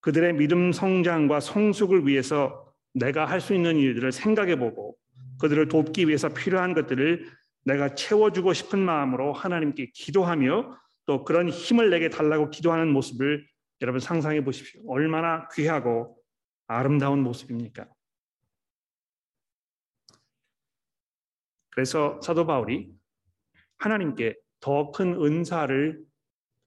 그들의 0.00 0.34
믿음 0.34 0.72
성장과 0.72 1.40
성숙을 1.40 2.06
위해서 2.06 2.72
내가 2.94 3.24
할 3.24 3.40
수 3.40 3.54
있는 3.54 3.76
일들을 3.76 4.10
생각해보고, 4.10 4.96
그들을 5.40 5.68
돕기 5.68 6.08
위해서 6.08 6.28
필요한 6.28 6.74
것들을 6.74 7.30
내가 7.64 7.94
채워주고 7.94 8.52
싶은 8.54 8.78
마음으로 8.78 9.32
하나님께 9.32 9.90
기도하며 9.94 10.76
또 11.06 11.24
그런 11.24 11.48
힘을 11.48 11.90
내게 11.90 12.10
달라고 12.10 12.50
기도하는 12.50 12.88
모습을 12.88 13.46
여러분 13.80 14.00
상상해 14.00 14.42
보십시오. 14.42 14.82
얼마나 14.88 15.48
귀하고 15.54 16.20
아름다운 16.66 17.22
모습입니까? 17.22 17.86
그래서 21.70 22.20
사도 22.20 22.46
바울이 22.46 22.92
하나님께 23.78 24.36
더 24.60 24.90
큰 24.90 25.14
은사를 25.14 26.04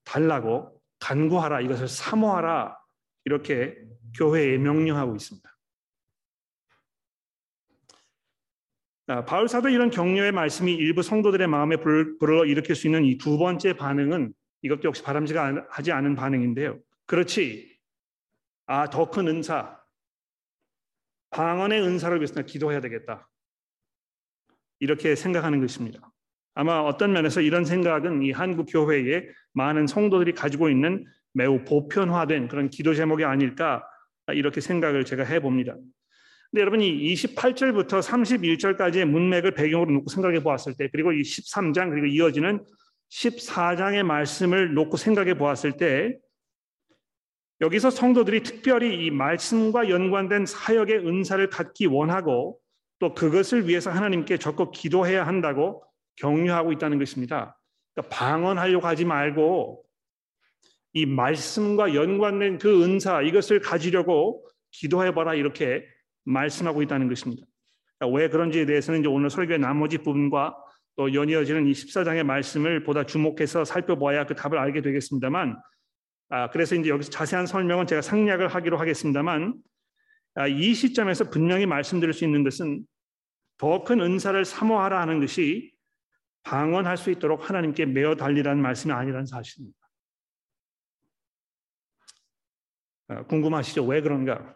달라고 0.05 0.81
간구하라 0.99 1.61
이것을 1.61 1.87
사모하라 1.89 2.77
이렇게 3.25 3.75
교회에 4.17 4.57
명령하고 4.57 5.15
있습니다. 5.15 5.49
바울 9.27 9.49
사도 9.49 9.67
이런 9.67 9.89
격려의 9.89 10.31
말씀이 10.31 10.73
일부 10.73 11.03
성도들의 11.03 11.45
마음에 11.47 11.75
불어 11.75 12.45
일으킬 12.45 12.75
수 12.75 12.87
있는 12.87 13.03
이 13.03 13.17
두 13.17 13.37
번째 13.37 13.73
반응은 13.75 14.33
이것도 14.61 14.83
역시 14.85 15.03
바람직하지 15.03 15.91
않은 15.91 16.15
반응인데요. 16.15 16.79
그렇지. 17.11 17.69
아, 18.67 18.89
더 18.89 19.11
큰 19.11 19.27
은사. 19.27 19.77
방언의 21.31 21.81
은사를 21.81 22.17
위해서 22.17 22.41
기도해야 22.41 22.79
되겠다. 22.79 23.29
이렇게 24.79 25.15
생각하는 25.15 25.59
것입니다. 25.59 26.09
아마 26.53 26.79
어떤 26.79 27.11
면에서 27.11 27.41
이런 27.41 27.65
생각은 27.65 28.21
이 28.21 28.31
한국 28.31 28.67
교회에 28.69 29.27
많은 29.51 29.87
성도들이 29.87 30.31
가지고 30.31 30.69
있는 30.69 31.05
매우 31.33 31.65
보편화된 31.65 32.47
그런 32.47 32.69
기도 32.69 32.93
제목이 32.93 33.25
아닐까 33.25 33.85
이렇게 34.33 34.61
생각을 34.61 35.03
제가 35.03 35.25
해봅니다. 35.25 35.73
근데 36.49 36.61
여러분 36.61 36.79
이 36.79 37.13
28절부터 37.13 38.01
31절까지의 38.01 39.03
문맥을 39.03 39.53
배경으로 39.53 39.91
놓고 39.91 40.09
생각해 40.09 40.43
보았을 40.43 40.75
때 40.77 40.87
그리고 40.89 41.11
이 41.11 41.23
13장 41.23 41.89
그리고 41.89 42.05
이어지는 42.07 42.63
14장의 43.09 44.03
말씀을 44.03 44.73
놓고 44.75 44.95
생각해 44.95 45.33
보았을 45.33 45.73
때 45.73 46.17
여기서 47.61 47.91
성도들이 47.91 48.41
특별히 48.41 49.05
이 49.05 49.11
말씀과 49.11 49.89
연관된 49.89 50.47
사역의 50.47 51.07
은사를 51.07 51.47
갖기 51.49 51.85
원하고 51.85 52.59
또 52.99 53.13
그것을 53.13 53.67
위해서 53.67 53.91
하나님께 53.91 54.37
적극 54.37 54.71
기도해야 54.71 55.25
한다고 55.25 55.83
격려하고 56.15 56.71
있다는 56.71 56.97
것입니다. 56.97 57.59
그러니까 57.93 58.15
방언하려고 58.15 58.87
하지 58.87 59.05
말고 59.05 59.83
이 60.93 61.05
말씀과 61.05 61.93
연관된 61.93 62.57
그 62.57 62.83
은사 62.83 63.21
이것을 63.21 63.59
가지려고 63.59 64.45
기도해봐라 64.71 65.35
이렇게 65.35 65.85
말씀하고 66.25 66.81
있다는 66.81 67.09
것입니다. 67.09 67.45
그러니까 67.97 68.17
왜 68.17 68.29
그런지에 68.29 68.65
대해서는 68.65 69.01
이제 69.01 69.09
오늘 69.09 69.29
설교의 69.29 69.59
나머지 69.59 69.99
부분과 69.99 70.55
또 70.95 71.13
연이어지는 71.13 71.67
이 71.67 71.71
14장의 71.71 72.23
말씀을 72.23 72.83
보다 72.83 73.05
주목해서 73.05 73.65
살펴봐야 73.65 74.25
그 74.25 74.35
답을 74.35 74.57
알게 74.57 74.81
되겠습니다만 74.81 75.57
아, 76.31 76.49
그래서 76.49 76.75
이제 76.75 76.89
여기서 76.89 77.11
자세한 77.11 77.45
설명은 77.45 77.87
제가 77.87 78.01
상략을 78.01 78.47
하기로 78.47 78.77
하겠습니다만 78.77 79.53
아, 80.35 80.47
이 80.47 80.73
시점에서 80.73 81.29
분명히 81.29 81.65
말씀드릴 81.65 82.13
수 82.13 82.23
있는 82.23 82.45
것은 82.45 82.85
더 83.57 83.83
큰 83.83 83.99
은사를 83.99 84.43
사모하라 84.45 84.99
하는 85.01 85.19
것이 85.19 85.73
방언할 86.43 86.97
수 86.97 87.11
있도록 87.11 87.49
하나님께 87.49 87.85
매어 87.85 88.15
달리라는 88.15 88.61
말씀이 88.63 88.93
아니라는 88.93 89.25
사실입니다. 89.25 89.77
아, 93.09 93.23
궁금하시죠? 93.25 93.85
왜 93.85 94.01
그런가? 94.01 94.55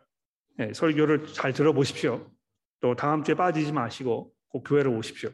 네, 0.58 0.72
설교를 0.74 1.34
잘 1.34 1.52
들어보십시오. 1.52 2.32
또 2.80 2.96
다음 2.96 3.22
주에 3.22 3.36
빠지지 3.36 3.74
마시고 3.74 4.32
꼭 4.48 4.64
교회로 4.64 4.96
오십시오. 4.96 5.30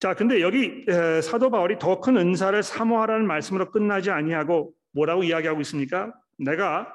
자, 0.00 0.14
근데 0.14 0.40
여기 0.40 0.86
사도 1.22 1.50
바울이 1.50 1.78
더 1.78 2.00
큰 2.00 2.16
은사를 2.16 2.62
사모하라는 2.62 3.26
말씀으로 3.26 3.70
끝나지 3.70 4.10
아니하고 4.10 4.72
뭐라고 4.92 5.24
이야기하고 5.24 5.60
있습니까? 5.60 6.12
내가 6.38 6.90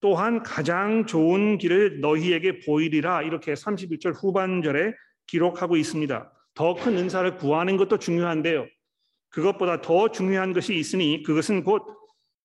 또한 0.00 0.42
가장 0.42 1.04
좋은 1.04 1.58
길을 1.58 2.00
너희에게 2.00 2.60
보이리라 2.60 3.22
이렇게 3.22 3.52
31절 3.52 4.14
후반절에 4.14 4.94
기록하고 5.26 5.76
있습니다. 5.76 6.32
더 6.54 6.74
큰 6.74 6.96
은사를 6.96 7.36
구하는 7.36 7.76
것도 7.76 7.98
중요한데요. 7.98 8.66
그것보다 9.28 9.82
더 9.82 10.10
중요한 10.10 10.54
것이 10.54 10.74
있으니 10.74 11.22
그것은 11.22 11.62
곧 11.62 11.82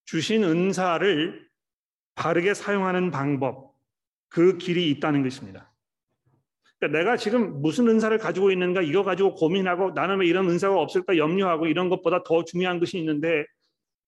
주신 0.03 0.44
은사를 0.44 1.48
바르게 2.15 2.53
사용하는 2.53 3.12
방법, 3.12 3.74
그 4.27 4.58
길이 4.58 4.89
있다는 4.91 5.24
것입니다. 5.24 5.71
그러니까 6.82 6.98
내가 6.98 7.16
지금 7.16 7.62
무슨 7.62 7.88
은사를 7.88 8.18
가지고 8.18 8.52
있는가 8.52 8.82
이거 8.82 9.04
가지고 9.04 9.36
고민하고 9.36 9.92
나는 9.92 10.20
왜 10.20 10.26
이런 10.26 10.50
은사가 10.50 10.80
없을까 10.80 11.16
염려하고 11.16 11.68
이런 11.68 11.90
것보다 11.90 12.24
더 12.24 12.44
중요한 12.44 12.80
것이 12.80 12.98
있는데 12.98 13.46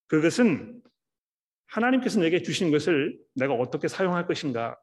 그것은 0.08 0.82
하나님께서 1.68 2.18
내게 2.18 2.42
주신 2.42 2.72
것을 2.72 3.16
내가 3.34 3.54
어떻게 3.54 3.86
사용할 3.86 4.26
것인가 4.26 4.76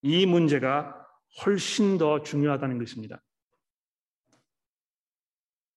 이 0.00 0.24
문제가 0.24 1.06
훨씬 1.44 1.98
더 1.98 2.22
중요하다는 2.22 2.78
것입니다. 2.78 3.22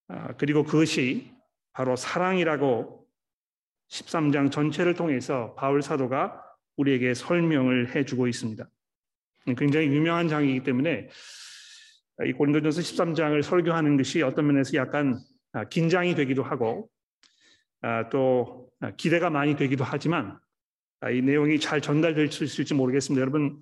아, 0.08 0.34
그리고 0.38 0.64
그것이 0.64 1.34
바로 1.74 1.98
사랑이라고 1.98 3.06
13장 3.90 4.52
전체를 4.52 4.94
통해서 4.94 5.54
바울 5.56 5.82
사도가 5.82 6.42
우리에게 6.78 7.14
설명을 7.14 7.94
해주고 7.94 8.28
있습니다. 8.28 8.66
굉장히 9.58 9.88
유명한 9.88 10.28
장이기 10.28 10.64
때문에 10.64 11.10
이 12.26 12.34
고린도전서 12.34 12.82
13장을 12.82 13.42
설교하는 13.42 13.98
것이 13.98 14.22
어떤 14.22 14.48
면에서 14.48 14.78
약간 14.78 15.20
아, 15.54 15.66
긴장이 15.66 16.16
되기도 16.16 16.44
하고 16.44 16.90
아, 17.82 18.10
또 18.10 18.70
기대가 18.98 19.30
많이 19.30 19.56
되기도 19.56 19.84
하지만 19.84 20.40
이 21.12 21.22
내용이 21.22 21.60
잘 21.60 21.82
전달될 21.82 22.32
수 22.32 22.44
있을지 22.44 22.74
모르겠습니다. 22.74 23.22
여러분 23.22 23.60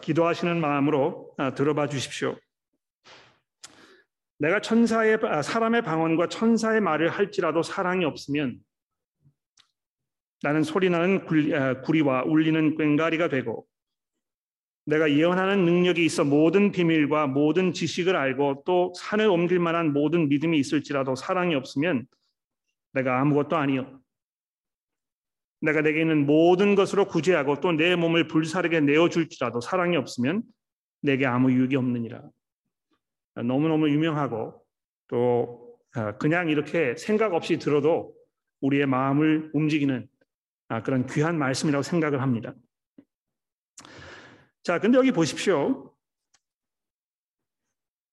기도하시는 0.00 0.60
마음으로 0.60 1.36
들어봐 1.56 1.88
주십시오. 1.88 2.36
내가 4.38 4.60
천사의 4.60 5.18
사람의 5.44 5.82
방언과 5.82 6.28
천사의 6.28 6.80
말을 6.80 7.08
할지라도 7.08 7.62
사랑이 7.62 8.04
없으면 8.04 8.58
나는 10.42 10.62
소리나는 10.64 11.24
구리와 11.82 12.24
울리는 12.24 12.76
꽹가리가 12.76 13.28
되고 13.28 13.66
내가 14.86 15.10
예언하는 15.10 15.64
능력이 15.64 16.04
있어 16.04 16.24
모든 16.24 16.70
비밀과 16.70 17.26
모든 17.26 17.72
지식을 17.72 18.14
알고 18.14 18.62
또 18.64 18.92
산을 18.96 19.26
옮길 19.26 19.58
만한 19.58 19.92
모든 19.92 20.28
믿음이 20.28 20.58
있을지라도 20.58 21.16
사랑이 21.16 21.56
없으면 21.56 22.06
내가 22.92 23.20
아무것도 23.20 23.56
아니요. 23.56 24.00
내가 25.60 25.82
내게 25.82 26.00
있는 26.02 26.24
모든 26.24 26.76
것으로 26.76 27.06
구제하고 27.06 27.60
또 27.60 27.72
내 27.72 27.96
몸을 27.96 28.28
불사르게 28.28 28.80
내어줄지라도 28.80 29.60
사랑이 29.60 29.96
없으면 29.96 30.42
내게 31.02 31.26
아무 31.26 31.50
유익이 31.50 31.74
없느니라. 31.74 32.22
너무너무 33.44 33.90
유명하고 33.90 34.62
또 35.08 35.76
아, 35.94 36.16
그냥 36.16 36.48
이렇게 36.48 36.94
생각 36.96 37.34
없이 37.34 37.58
들어도 37.58 38.14
우리의 38.60 38.86
마음을 38.86 39.50
움직이는 39.52 40.06
아, 40.68 40.82
그런 40.82 41.06
귀한 41.06 41.38
말씀이라고 41.38 41.82
생각을 41.82 42.22
합니다. 42.22 42.54
자, 44.66 44.80
근데 44.80 44.98
여기 44.98 45.12
보십시오. 45.12 45.94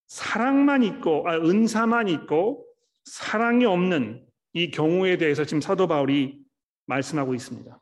사랑만 0.05 0.83
있고, 0.83 1.27
아, 1.27 1.35
은사만 1.35 2.09
있고, 2.09 2.63
사랑이 3.05 3.65
없는 3.65 4.23
이 4.53 4.69
경우에 4.69 5.17
대해서 5.17 5.45
지금 5.45 5.61
사도 5.61 5.87
바울이 5.87 6.45
말씀하고 6.85 7.33
있습니다. 7.33 7.81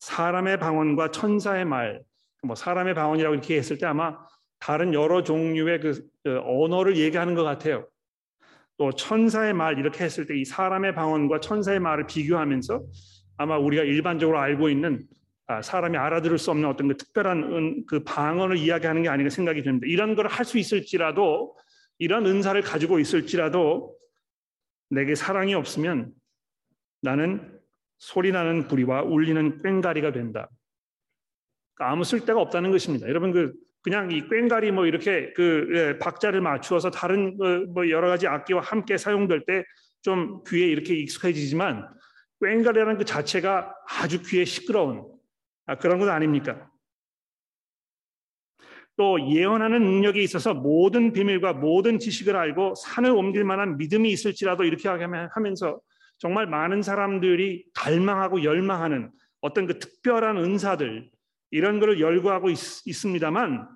사람의 0.00 0.58
방언과 0.58 1.12
천사의 1.12 1.64
말, 1.64 2.04
뭐 2.42 2.54
사람의 2.54 2.92
방언이라고 2.92 3.36
이렇게 3.36 3.56
했을 3.56 3.78
때 3.78 3.86
아마 3.86 4.18
다른 4.58 4.92
여러 4.92 5.22
종류의 5.22 5.80
그, 5.80 6.06
그 6.22 6.40
언어를 6.44 6.98
얘기하는 6.98 7.34
것 7.34 7.42
같아요. 7.42 7.88
또 8.76 8.92
천사의 8.92 9.54
말 9.54 9.78
이렇게 9.78 10.04
했을 10.04 10.26
때 10.26 10.34
이 10.36 10.44
사람의 10.44 10.94
방언과 10.94 11.40
천사의 11.40 11.80
말을 11.80 12.06
비교하면서 12.06 12.84
아마 13.38 13.56
우리가 13.56 13.82
일반적으로 13.82 14.38
알고 14.38 14.68
있는 14.68 15.08
아, 15.08 15.19
사람이 15.62 15.96
알아들을 15.96 16.38
수 16.38 16.50
없는 16.50 16.68
어떤 16.68 16.88
그 16.88 16.96
특별한 16.96 17.84
그 17.86 18.04
방언을 18.04 18.56
이야기하는 18.56 19.02
게 19.02 19.08
아닌가 19.08 19.30
생각이 19.30 19.62
듭니다. 19.62 19.86
이런 19.88 20.14
걸 20.14 20.26
할 20.26 20.44
수 20.44 20.58
있을지라도 20.58 21.56
이런 21.98 22.26
은사를 22.26 22.60
가지고 22.62 22.98
있을지라도 22.98 23.96
내게 24.90 25.14
사랑이 25.14 25.54
없으면 25.54 26.12
나는 27.02 27.58
소리나는 27.98 28.68
부리와 28.68 29.02
울리는 29.02 29.62
꽹가리가 29.62 30.12
된다. 30.12 30.48
그러니까 31.74 31.92
아무 31.92 32.04
쓸데가 32.04 32.40
없다는 32.40 32.70
것입니다. 32.70 33.08
여러분 33.08 33.32
그 33.32 33.52
그냥 33.82 34.10
이 34.10 34.22
꽹가리 34.28 34.70
뭐 34.72 34.86
이렇게 34.86 35.32
그 35.34 35.68
예, 35.74 35.98
박자를 35.98 36.40
맞추어서 36.40 36.90
다른 36.90 37.36
어, 37.40 37.64
뭐 37.72 37.88
여러 37.90 38.08
가지 38.08 38.26
악기와 38.26 38.60
함께 38.62 38.96
사용될 38.96 39.44
때 39.46 39.64
좀 40.02 40.42
귀에 40.48 40.66
이렇게 40.66 40.94
익숙해지지만 40.94 41.86
꽹가리라는 42.40 42.96
그 42.98 43.04
자체가 43.04 43.74
아주 43.86 44.22
귀에 44.22 44.44
시끄러운 44.46 45.04
아, 45.70 45.76
그런 45.76 46.00
것 46.00 46.08
아닙니까? 46.08 46.68
또 48.96 49.20
예언하는 49.30 49.80
능력이 49.80 50.20
있어서 50.24 50.52
모든 50.52 51.12
비밀과 51.12 51.52
모든 51.52 52.00
지식을 52.00 52.34
알고 52.34 52.74
산을 52.74 53.10
옮길 53.12 53.44
만한 53.44 53.76
믿음이 53.76 54.10
있을지라도 54.10 54.64
이렇게 54.64 54.88
하면서 54.88 55.80
정말 56.18 56.48
많은 56.48 56.82
사람들이 56.82 57.66
갈망하고 57.72 58.42
열망하는 58.42 59.12
어떤 59.40 59.66
그 59.66 59.78
특별한 59.78 60.38
은사들 60.38 61.08
이런 61.52 61.78
것을 61.78 62.00
열거하고 62.00 62.50
있, 62.50 62.56
습니다만 62.56 63.68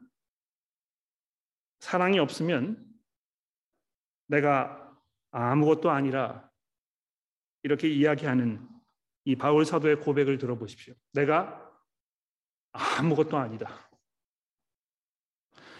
사랑이 1.78 2.18
없으면 2.18 2.84
내가 4.26 4.92
아무것도 5.30 5.90
아니라 5.90 6.50
이렇게 7.62 7.88
이야기하는 7.88 8.66
이 9.26 9.36
바울 9.36 9.64
사도의 9.64 10.00
고백을 10.00 10.38
들어보십시오. 10.38 10.94
내가 11.12 11.63
아무것도 12.74 13.36
아니다. 13.38 13.88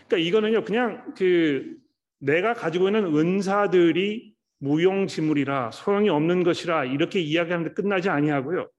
그러니까 0.06 0.28
이거는요, 0.28 0.64
그냥 0.64 1.14
그 1.14 1.76
내가 2.18 2.54
가지고 2.54 2.88
있는 2.88 3.04
은사들이 3.14 4.34
무용지물이라 4.58 5.72
소용이 5.72 6.08
없는 6.08 6.42
것이라 6.42 6.86
이렇게 6.86 7.20
이야기하는데 7.20 7.74
끝나지 7.74 8.08
아니하고요. 8.08 8.70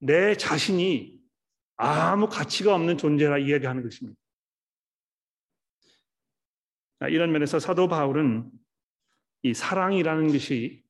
내 0.00 0.36
자신이 0.36 1.16
아무 1.76 2.28
가치가 2.28 2.74
없는 2.74 2.98
존재라 2.98 3.38
이야기하는 3.38 3.82
것입니다. 3.82 4.18
이런 7.10 7.30
면에서 7.30 7.58
사도 7.58 7.88
바울은 7.88 8.50
이 9.42 9.52
사랑이라는 9.52 10.32
것이 10.32 10.82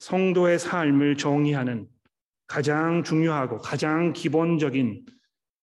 성도의 0.00 0.58
삶을 0.58 1.16
정의하는 1.16 1.88
가장 2.46 3.04
중요하고 3.04 3.58
가장 3.58 4.12
기본적인 4.12 5.06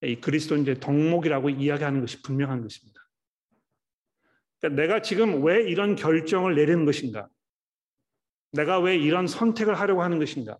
이 0.02 0.20
그리스도인의 0.20 0.80
덕목이라고 0.80 1.50
이야기하는 1.50 2.00
것이 2.00 2.22
분명한 2.22 2.62
것입니다. 2.62 3.00
그러니까 4.60 4.82
내가 4.82 5.02
지금 5.02 5.44
왜 5.44 5.62
이런 5.68 5.96
결정을 5.96 6.54
내리는 6.54 6.84
것인가? 6.84 7.28
내가 8.52 8.80
왜 8.80 8.96
이런 8.96 9.26
선택을 9.26 9.78
하려고 9.78 10.02
하는 10.02 10.18
것인가? 10.18 10.58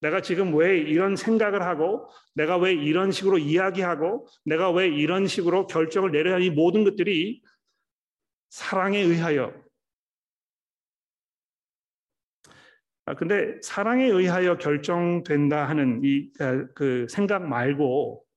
내가 0.00 0.22
지금 0.22 0.54
왜 0.54 0.78
이런 0.78 1.14
생각을 1.14 1.62
하고 1.62 2.08
내가 2.34 2.56
왜 2.56 2.72
이런 2.72 3.12
식으로 3.12 3.38
이야기하고 3.38 4.26
내가 4.44 4.70
왜 4.70 4.88
이런 4.88 5.26
식으로 5.26 5.66
결정을 5.66 6.10
내려야 6.10 6.38
이 6.38 6.50
모든 6.50 6.84
것들이 6.84 7.42
사랑에 8.48 8.98
의하여 8.98 9.52
아 13.04 13.14
근데 13.14 13.60
사랑에 13.62 14.06
의하여 14.06 14.56
결정된다 14.56 15.68
하는 15.68 16.00
이그 16.02 17.04
아, 17.04 17.12
생각 17.12 17.46
말고 17.46 18.24
아, 18.24 18.29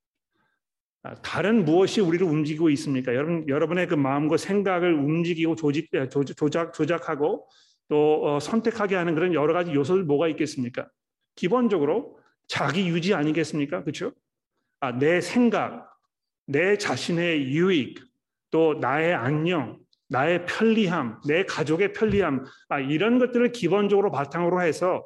다른 1.21 1.65
무엇이 1.65 1.99
우리를 1.99 2.25
움직이고 2.25 2.69
있습니까? 2.71 3.13
여러분 3.13 3.47
여러분의 3.47 3.87
그 3.87 3.95
마음과 3.95 4.37
생각을 4.37 4.93
움직이고 4.93 5.55
조직 5.55 5.89
조작 6.37 6.73
조작하고 6.73 7.47
또 7.89 8.21
어, 8.25 8.39
선택하게 8.39 8.95
하는 8.95 9.13
그런 9.13 9.33
여러 9.33 9.53
가지 9.53 9.73
요소들 9.73 10.03
뭐가 10.03 10.29
있겠습니까? 10.29 10.87
기본적으로 11.35 12.17
자기 12.47 12.87
유지 12.87 13.13
아니겠습니까? 13.13 13.81
그렇죠? 13.83 14.13
아, 14.79 14.97
내 14.97 15.19
생각, 15.19 15.89
내 16.45 16.77
자신의 16.77 17.51
유익, 17.51 17.99
또 18.51 18.75
나의 18.75 19.13
안녕, 19.13 19.79
나의 20.09 20.45
편리함, 20.45 21.19
내 21.27 21.43
가족의 21.45 21.93
편리함, 21.93 22.45
아, 22.69 22.79
이런 22.79 23.19
것들을 23.19 23.51
기본적으로 23.51 24.11
바탕으로 24.11 24.61
해서 24.61 25.03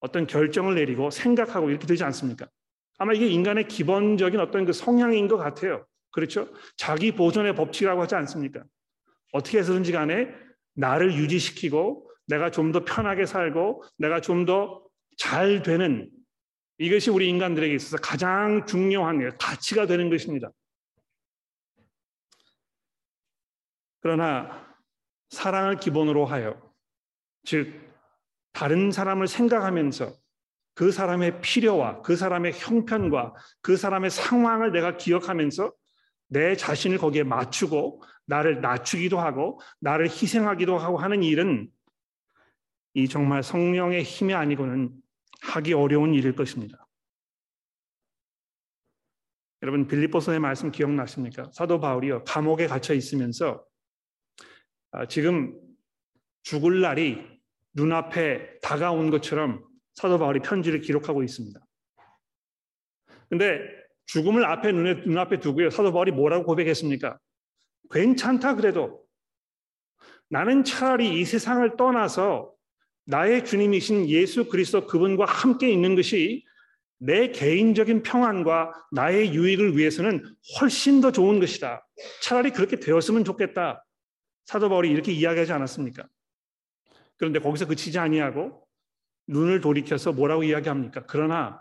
어떤 0.00 0.26
결정을 0.26 0.74
내리고 0.74 1.10
생각하고 1.10 1.70
이렇게 1.70 1.86
되지 1.86 2.04
않습니까? 2.04 2.46
아마 2.98 3.12
이게 3.12 3.26
인간의 3.26 3.68
기본적인 3.68 4.40
어떤 4.40 4.64
그 4.64 4.72
성향인 4.72 5.28
것 5.28 5.36
같아요. 5.36 5.86
그렇죠? 6.12 6.48
자기 6.76 7.12
보존의 7.12 7.54
법칙이라고 7.54 8.02
하지 8.02 8.14
않습니까? 8.14 8.64
어떻게 9.32 9.58
해서든지 9.58 9.92
간에 9.92 10.28
나를 10.74 11.14
유지시키고 11.14 12.10
내가 12.26 12.50
좀 12.50 12.72
더 12.72 12.84
편하게 12.84 13.26
살고 13.26 13.82
내가 13.98 14.20
좀 14.20 14.46
더 14.46 14.86
잘 15.16 15.62
되는 15.62 16.10
이것이 16.78 17.10
우리 17.10 17.28
인간들에게 17.28 17.74
있어서 17.74 17.96
가장 17.96 18.66
중요한 18.66 19.36
가치가 19.38 19.86
되는 19.86 20.10
것입니다. 20.10 20.50
그러나 24.00 24.76
사랑을 25.30 25.76
기본으로 25.78 26.26
하여 26.26 26.60
즉 27.44 27.72
다른 28.52 28.90
사람을 28.90 29.26
생각하면서 29.26 30.12
그 30.76 30.92
사람의 30.92 31.40
필요와 31.40 32.02
그 32.02 32.16
사람의 32.16 32.52
형편과 32.54 33.34
그 33.62 33.78
사람의 33.78 34.10
상황을 34.10 34.72
내가 34.72 34.98
기억하면서 34.98 35.72
내 36.28 36.54
자신을 36.54 36.98
거기에 36.98 37.22
맞추고 37.22 38.02
나를 38.26 38.60
낮추기도 38.60 39.18
하고 39.18 39.58
나를 39.80 40.06
희생하기도 40.06 40.76
하고 40.76 40.98
하는 40.98 41.22
일은 41.22 41.70
이 42.92 43.08
정말 43.08 43.42
성령의 43.42 44.02
힘이 44.02 44.34
아니고는 44.34 44.92
하기 45.40 45.72
어려운 45.72 46.12
일일 46.12 46.36
것입니다. 46.36 46.86
여러분 49.62 49.86
빌립보서의 49.86 50.40
말씀 50.40 50.70
기억나십니까? 50.70 51.50
사도 51.54 51.80
바울이요 51.80 52.24
감옥에 52.24 52.66
갇혀 52.66 52.92
있으면서 52.92 53.64
아, 54.90 55.06
지금 55.06 55.58
죽을 56.42 56.82
날이 56.82 57.26
눈앞에 57.72 58.60
다가온 58.60 59.10
것처럼 59.10 59.64
사도 59.96 60.18
바울이 60.18 60.40
편지를 60.40 60.80
기록하고 60.80 61.22
있습니다. 61.22 61.58
근데 63.28 63.60
죽음을 64.06 64.44
앞에 64.44 64.70
눈에 64.70 64.94
눈앞에 65.06 65.40
두고요. 65.40 65.70
사도 65.70 65.92
바울이 65.92 66.12
뭐라고 66.12 66.44
고백했습니까? 66.44 67.18
괜찮다 67.90 68.54
그래도 68.54 69.04
나는 70.28 70.64
차라리 70.64 71.20
이 71.20 71.24
세상을 71.24 71.76
떠나서 71.76 72.52
나의 73.06 73.44
주님이신 73.44 74.08
예수 74.08 74.48
그리스도 74.48 74.86
그분과 74.86 75.24
함께 75.24 75.70
있는 75.70 75.94
것이 75.94 76.44
내 76.98 77.30
개인적인 77.30 78.02
평안과 78.02 78.72
나의 78.92 79.32
유익을 79.34 79.76
위해서는 79.76 80.24
훨씬 80.60 81.00
더 81.00 81.12
좋은 81.12 81.40
것이다. 81.40 81.86
차라리 82.22 82.50
그렇게 82.50 82.80
되었으면 82.80 83.24
좋겠다. 83.24 83.84
사도 84.44 84.68
바울이 84.68 84.90
이렇게 84.90 85.12
이야기하지 85.12 85.52
않았습니까? 85.52 86.06
그런데 87.16 87.38
거기서 87.38 87.66
그치지 87.66 87.98
아니하고 87.98 88.65
눈을 89.26 89.60
돌이켜서 89.60 90.12
뭐라고 90.12 90.42
이야기합니까? 90.44 91.04
그러나 91.06 91.60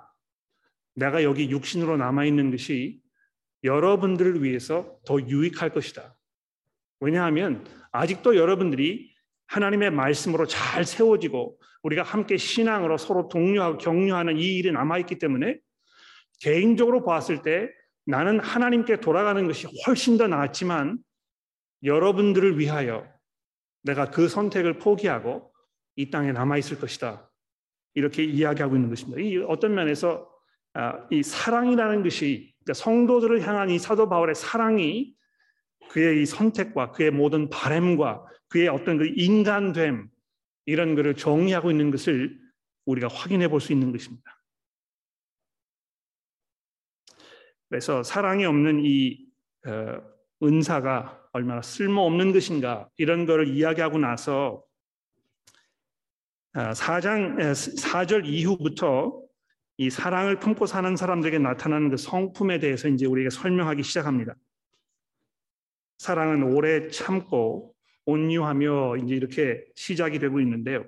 내가 0.96 1.24
여기 1.24 1.50
육신으로 1.50 1.98
남아 1.98 2.26
있는 2.26 2.52
것이 2.52 3.02
여러분들을 3.64 4.44
위해서 4.44 4.98
더 5.06 5.20
유익할 5.20 5.72
것이다. 5.72 6.16
왜냐하면 7.00 7.66
아직도 7.92 8.36
여러분들이 8.36 9.14
하나님의 9.48 9.92
말씀으로 9.92 10.46
잘 10.46 10.86
세워지고 10.86 11.60
우리가 11.84 12.04
함께 12.04 12.38
신앙으로 12.38 12.98
서로 12.98 13.28
독려하고 13.28 13.78
격려하는 13.78 14.38
이 14.38 14.58
일이 14.58 14.72
남아있기 14.72 15.20
때문에 15.20 15.60
개인적으로 16.40 17.04
봤을 17.04 17.42
때 17.42 17.70
나는 18.06 18.40
하나님께 18.40 19.00
돌아가는 19.02 19.46
것이 19.48 19.68
훨씬 19.86 20.18
더 20.18 20.28
낫지만 20.28 20.98
여러분들을 21.84 22.60
위하여 22.60 23.08
내가 23.84 24.10
그 24.10 24.28
선택을 24.28 24.80
포기하고 24.80 25.52
이 25.96 26.10
땅에 26.10 26.32
남아있을 26.32 26.80
것이다. 26.80 27.30
이렇게 27.96 28.24
이야기하고 28.24 28.76
있는 28.76 28.90
것입니다. 28.90 29.22
이 29.22 29.38
어떤 29.38 29.74
면에서 29.74 30.30
아, 30.74 31.08
이 31.10 31.24
사랑이라는 31.24 32.04
것이 32.04 32.54
그러니까 32.64 32.74
성도들을 32.74 33.48
향한 33.48 33.70
이 33.70 33.80
사도 33.80 34.10
바울의 34.10 34.36
사랑이 34.36 35.16
그의 35.90 36.22
이 36.22 36.26
선택과 36.26 36.92
그의 36.92 37.12
모든 37.12 37.50
바램과 37.50 38.26
그의 38.50 38.68
어떤 38.68 38.98
그 38.98 39.12
인간됨 39.16 40.10
이런 40.66 40.96
것을 40.96 41.16
정의하고 41.16 41.72
있는 41.72 41.92
것을 41.92 42.38
우리가 42.86 43.08
확인해 43.08 43.48
볼 43.48 43.60
수 43.62 43.72
있는 43.72 43.92
것입니다. 43.92 44.42
그래서 47.70 48.04
사랑이 48.04 48.46
없는 48.46 48.82
이 48.84 49.26
어, 49.68 50.02
은사가 50.44 51.30
얼마나 51.32 51.62
쓸모없는 51.62 52.34
것인가 52.34 52.90
이런 52.98 53.26
것을 53.26 53.48
이야기하고 53.48 53.98
나서 53.98 54.64
4장 56.56 57.42
아, 57.42 57.52
4절 57.52 58.26
이후부터 58.26 59.22
이 59.78 59.90
사랑을 59.90 60.40
품고 60.40 60.66
사는 60.66 60.96
사람들에게 60.96 61.40
나타나는 61.40 61.90
그 61.90 61.98
성품에 61.98 62.60
대해서 62.60 62.88
이제 62.88 63.06
우리가 63.06 63.30
설명하기 63.30 63.84
시작합니다. 63.84 64.36
사랑은 65.98 66.44
오래 66.44 66.88
참고 66.88 67.76
온유하며 68.06 68.98
이제 68.98 69.16
이렇게 69.16 69.66
시작이 69.76 70.20
되고 70.20 70.40
있는데요. 70.40 70.86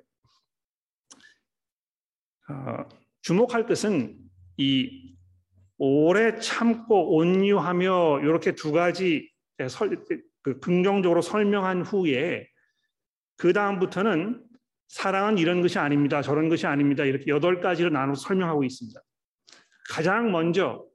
어, 2.50 2.88
주목할 3.22 3.66
것은 3.66 4.18
이 4.56 5.16
오래 5.78 6.40
참고 6.40 7.18
온유하며 7.18 8.22
이렇게 8.22 8.56
두 8.56 8.72
가지 8.72 9.30
설, 9.70 10.02
그 10.42 10.60
긍정적으로 10.60 11.22
설명한 11.22 11.82
후에 11.82 12.48
그 13.36 13.52
다음부터는 13.52 14.47
사랑은 14.88 15.38
이런 15.38 15.62
것이 15.62 15.80
아닙니다. 15.80 16.22
저런 16.22 16.50
것이 16.50 16.66
아닙니다. 16.66 17.04
이렇게 17.04 17.26
여덟 17.28 17.60
가지로 17.60 17.90
나눠서 17.90 18.22
설명하고 18.22 18.64
있습니다. 18.64 19.00
가장 19.90 20.32
먼저 20.32 20.86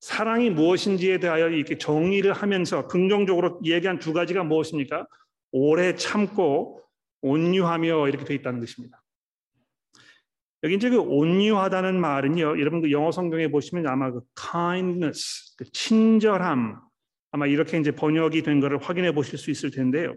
사랑이 0.00 0.50
무엇인지에 0.50 1.18
대하여 1.18 1.48
이렇게 1.48 1.76
정의를 1.76 2.32
하면서 2.32 2.86
긍정적으로 2.86 3.60
얘기한 3.64 3.98
두 3.98 4.12
가지가 4.12 4.44
무엇입니까? 4.44 5.06
오래 5.50 5.94
참고 5.94 6.82
온유하며 7.22 8.08
이렇게 8.08 8.24
되어 8.24 8.36
있다는 8.36 8.60
것입니다. 8.60 9.02
여기 10.64 10.74
이제 10.74 10.90
그 10.90 10.98
온유하다는 10.98 12.00
말은요, 12.00 12.60
여러분 12.60 12.80
그 12.80 12.90
영어 12.90 13.12
성경에 13.12 13.48
보시면 13.48 13.86
아마 13.86 14.10
그 14.10 14.20
kindness, 14.34 15.56
그 15.56 15.64
친절함, 15.70 16.80
아마 17.30 17.46
이렇게 17.46 17.78
이제 17.78 17.90
번역이 17.92 18.42
된 18.42 18.60
것을 18.60 18.78
확인해 18.78 19.12
보실 19.12 19.38
수 19.38 19.50
있을 19.50 19.70
텐데요. 19.70 20.14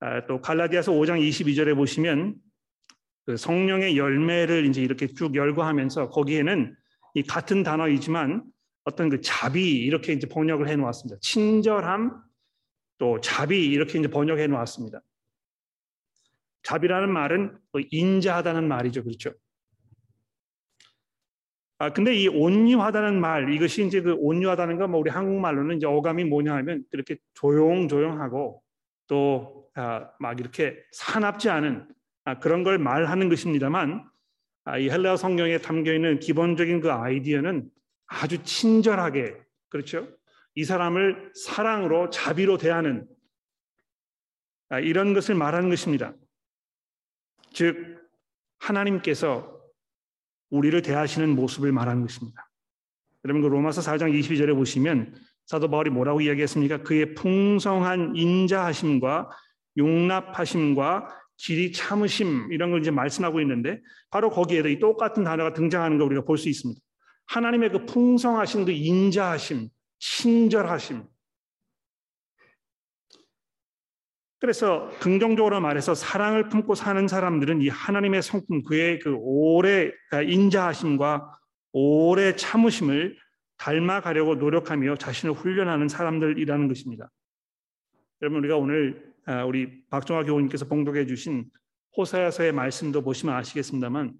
아, 0.00 0.26
또 0.26 0.40
갈라디아서 0.40 0.92
5장 0.92 1.20
22절에 1.20 1.74
보시면 1.74 2.36
그 3.26 3.36
성령의 3.36 3.96
열매를 3.96 4.66
이제 4.66 4.80
이렇게 4.82 5.06
쭉 5.06 5.34
열거하면서 5.34 6.08
거기에는 6.10 6.74
이 7.14 7.22
같은 7.22 7.62
단어이지만 7.62 8.44
어떤 8.84 9.08
그 9.10 9.20
자비 9.20 9.80
이렇게 9.80 10.12
이제 10.12 10.26
번역을 10.26 10.68
해 10.68 10.76
놓았습니다. 10.76 11.18
친절함 11.20 12.22
또 12.98 13.20
자비 13.20 13.66
이렇게 13.66 13.98
이제 13.98 14.08
번역해 14.08 14.46
놓았습니다. 14.46 15.02
자비라는 16.62 17.12
말은 17.12 17.58
뭐 17.72 17.82
인자하다는 17.90 18.66
말이죠. 18.66 19.04
그렇죠? 19.04 19.32
아, 21.80 21.92
근데 21.92 22.14
이 22.14 22.26
온유하다는 22.26 23.20
말, 23.20 23.52
이것이 23.52 23.86
이제 23.86 24.00
그 24.00 24.14
온유하다는 24.14 24.78
건 24.78 24.90
뭐 24.90 24.98
우리 25.00 25.10
한국말로는 25.10 25.76
이제 25.76 25.86
어감이 25.86 26.24
뭐냐 26.24 26.54
하면 26.56 26.84
이렇게 26.92 27.16
조용조용하고 27.34 28.62
또, 29.06 29.57
아, 29.57 29.57
막 30.18 30.40
이렇게 30.40 30.76
사납지 30.92 31.50
않은 31.50 31.88
아, 32.24 32.38
그런 32.38 32.64
걸 32.64 32.78
말하는 32.78 33.28
것입니다만 33.28 34.08
아, 34.64 34.78
이 34.78 34.90
헬라어 34.90 35.16
성경에 35.16 35.58
담겨 35.58 35.94
있는 35.94 36.18
기본적인 36.18 36.80
그 36.80 36.92
아이디어는 36.92 37.70
아주 38.06 38.42
친절하게, 38.42 39.36
그렇죠? 39.68 40.08
이 40.54 40.64
사람을 40.64 41.32
사랑으로 41.34 42.10
자비로 42.10 42.58
대하는 42.58 43.06
아, 44.68 44.80
이런 44.80 45.14
것을 45.14 45.34
말하는 45.34 45.70
것입니다. 45.70 46.12
즉, 47.52 47.98
하나님께서 48.58 49.58
우리를 50.50 50.82
대하시는 50.82 51.28
모습을 51.30 51.72
말하는 51.72 52.02
것입니다. 52.02 52.50
여러분 53.24 53.42
그 53.42 53.48
로마서 53.48 53.80
4장 53.80 54.12
22절에 54.18 54.54
보시면 54.54 55.14
사도 55.46 55.70
바울이 55.70 55.90
뭐라고 55.90 56.20
이야기했습니까? 56.20 56.82
그의 56.82 57.14
풍성한 57.14 58.16
인자하심과 58.16 59.30
용납하심과 59.76 61.08
길이 61.36 61.72
참으심 61.72 62.52
이런 62.52 62.70
걸 62.70 62.80
이제 62.80 62.90
말씀하고 62.90 63.40
있는데 63.40 63.80
바로 64.10 64.30
거기에도 64.30 64.68
이 64.68 64.78
똑같은 64.78 65.24
단어가 65.24 65.52
등장하는 65.52 65.98
걸 65.98 66.06
우리가 66.08 66.24
볼 66.24 66.36
수 66.36 66.48
있습니다. 66.48 66.80
하나님의 67.26 67.70
그 67.72 67.86
풍성하신 67.86 68.64
그 68.64 68.72
인자하심, 68.72 69.68
친절하심. 69.98 71.04
그래서 74.40 74.88
긍정적으로 75.00 75.60
말해서 75.60 75.94
사랑을 75.94 76.48
품고 76.48 76.74
사는 76.74 77.08
사람들은 77.08 77.60
이 77.60 77.68
하나님의 77.68 78.22
성품, 78.22 78.62
그의 78.62 79.00
그 79.00 79.14
오래 79.18 79.90
인자하심과 80.26 81.38
오래 81.72 82.36
참으심을 82.36 83.16
닮아가려고 83.58 84.36
노력하며 84.36 84.96
자신을 84.96 85.34
훈련하는 85.34 85.88
사람들이라는 85.88 86.68
것입니다. 86.68 87.10
여러분 88.22 88.38
우리가 88.38 88.56
오늘 88.56 89.07
아, 89.07 89.07
우리 89.46 89.84
박종화 89.88 90.24
교우님께서 90.24 90.66
봉독해 90.66 91.06
주신 91.06 91.50
호사야서의 91.96 92.52
말씀도 92.52 93.02
보시면 93.02 93.34
아시겠습니다만 93.34 94.14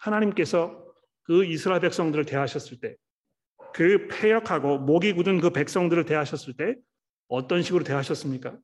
하나님께서 0.00 0.84
그 1.22 1.44
이스라엘 1.44 1.80
백성들을 1.80 2.24
대하셨을 2.24 2.80
때 2.80 2.96
그 3.72 4.06
폐역하고 4.08 4.78
목이 4.78 5.14
굳은 5.14 5.40
그 5.40 5.50
백성들을 5.50 6.04
대하셨을 6.04 6.54
때 6.54 6.76
어떤 7.28 7.62
식으로 7.62 7.84
대하셨습니까? 7.84 8.58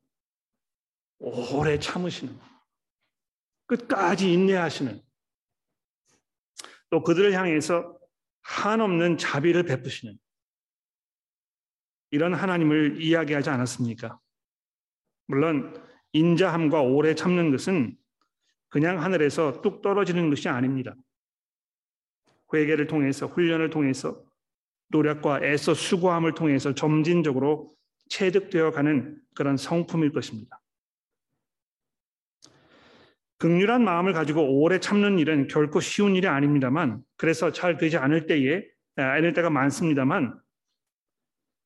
오래 1.18 1.78
참으시는 1.78 2.38
끝까지 3.66 4.32
인내하시는 4.32 5.02
또 6.90 7.02
그들을 7.02 7.32
향해서 7.32 7.98
한없는 8.42 9.18
자비를 9.18 9.64
베푸시는 9.64 10.16
이런 12.10 12.34
하나님을 12.34 13.02
이야기하지 13.02 13.50
않았습니까? 13.50 14.18
물론 15.28 15.74
인자함과 16.12 16.82
오래 16.82 17.14
참는 17.14 17.50
것은 17.50 17.96
그냥 18.68 19.02
하늘에서 19.02 19.60
뚝 19.62 19.82
떨어지는 19.82 20.28
것이 20.30 20.48
아닙니다. 20.48 20.94
회개를 22.52 22.86
통해서 22.86 23.26
훈련을 23.26 23.70
통해서 23.70 24.22
노력과 24.88 25.44
애써 25.44 25.74
수고함을 25.74 26.34
통해서 26.34 26.74
점진적으로 26.74 27.74
체득되어 28.08 28.72
가는 28.72 29.20
그런 29.34 29.56
성품일 29.56 30.12
것입니다. 30.12 30.60
극률한 33.38 33.84
마음을 33.84 34.12
가지고 34.14 34.60
오래 34.60 34.80
참는 34.80 35.18
일은 35.18 35.46
결코 35.46 35.78
쉬운 35.78 36.16
일이 36.16 36.26
아닙니다만 36.26 37.02
그래서 37.16 37.52
잘 37.52 37.76
되지 37.76 37.96
않을 37.96 38.26
때에 38.26 38.64
않을 38.96 39.32
때가 39.32 39.50
많습니다만 39.50 40.40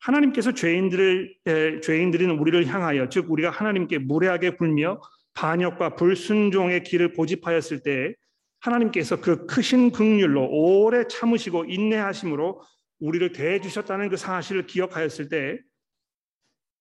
하나님께서 0.02 0.52
죄인들을 0.52 1.80
죄인들인 1.82 2.30
우리를 2.30 2.66
향하여 2.66 3.08
즉 3.08 3.30
우리가 3.30 3.50
하나님께 3.50 3.98
무례하게 3.98 4.56
굴며 4.56 5.00
반역과 5.34 5.96
불순종의 5.96 6.82
길을 6.82 7.14
고집하였을 7.14 7.82
때 7.82 8.14
하나님께서 8.60 9.20
그 9.20 9.46
크신 9.46 9.90
극률로 9.90 10.48
오래 10.50 11.06
참으시고 11.08 11.64
인내하심으로 11.64 12.62
우리를 13.00 13.32
대해 13.32 13.60
주셨다는 13.60 14.08
그 14.08 14.16
사실을 14.16 14.66
기억하였을 14.66 15.28
때 15.28 15.58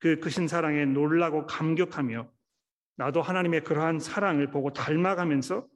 그 0.02 0.20
크신 0.20 0.48
사랑에 0.48 0.84
놀라고 0.86 1.46
감격하며 1.46 2.28
나도 2.98 3.22
하나님의 3.22 3.64
그러한 3.64 4.00
사랑을 4.00 4.50
보고 4.50 4.74
닮아가면서 4.74 5.68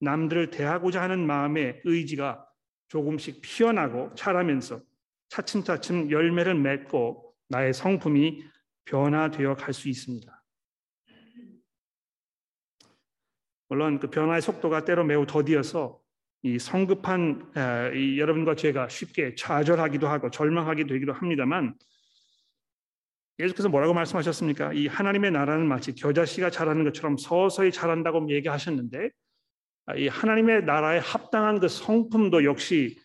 남들을 0.00 0.50
대하고자 0.50 1.02
하는 1.02 1.26
마음의 1.26 1.82
의지가 1.84 2.46
조금씩 2.88 3.42
피어나고 3.42 4.14
자라면서 4.14 4.80
차츰차츰 5.32 6.10
열매를 6.10 6.54
맺고 6.54 7.34
나의 7.48 7.72
성품이 7.72 8.44
변화되어 8.84 9.54
갈 9.56 9.72
수 9.72 9.88
있습니다. 9.88 10.44
물론 13.70 13.98
그 13.98 14.10
변화의 14.10 14.42
속도가 14.42 14.84
때로 14.84 15.04
매우 15.04 15.24
더디어서 15.26 15.98
이 16.42 16.58
성급한 16.58 17.50
이 17.94 18.20
여러분과 18.20 18.56
제가 18.56 18.88
쉽게 18.90 19.34
좌절하기도 19.34 20.06
하고 20.06 20.30
절망하게 20.30 20.84
되기도 20.84 21.14
합니다만 21.14 21.76
예수께서 23.38 23.70
뭐라고 23.70 23.94
말씀하셨습니까? 23.94 24.74
이 24.74 24.86
하나님의 24.86 25.30
나라는 25.30 25.66
마치 25.66 25.94
겨자씨가 25.94 26.50
자라는 26.50 26.84
것처럼 26.84 27.16
서서히 27.16 27.72
자란다고 27.72 28.28
얘기하셨는데 28.28 29.08
이 29.96 30.08
하나님의 30.08 30.64
나라에 30.64 30.98
합당한 30.98 31.58
그 31.58 31.68
성품도 31.68 32.44
역시 32.44 32.98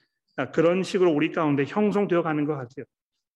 그런 0.46 0.84
식으로 0.84 1.12
우리 1.12 1.32
가운데 1.32 1.66
형성되어 1.66 2.22
가는 2.24 2.46
것 2.46 2.54
같아요. 2.54 2.86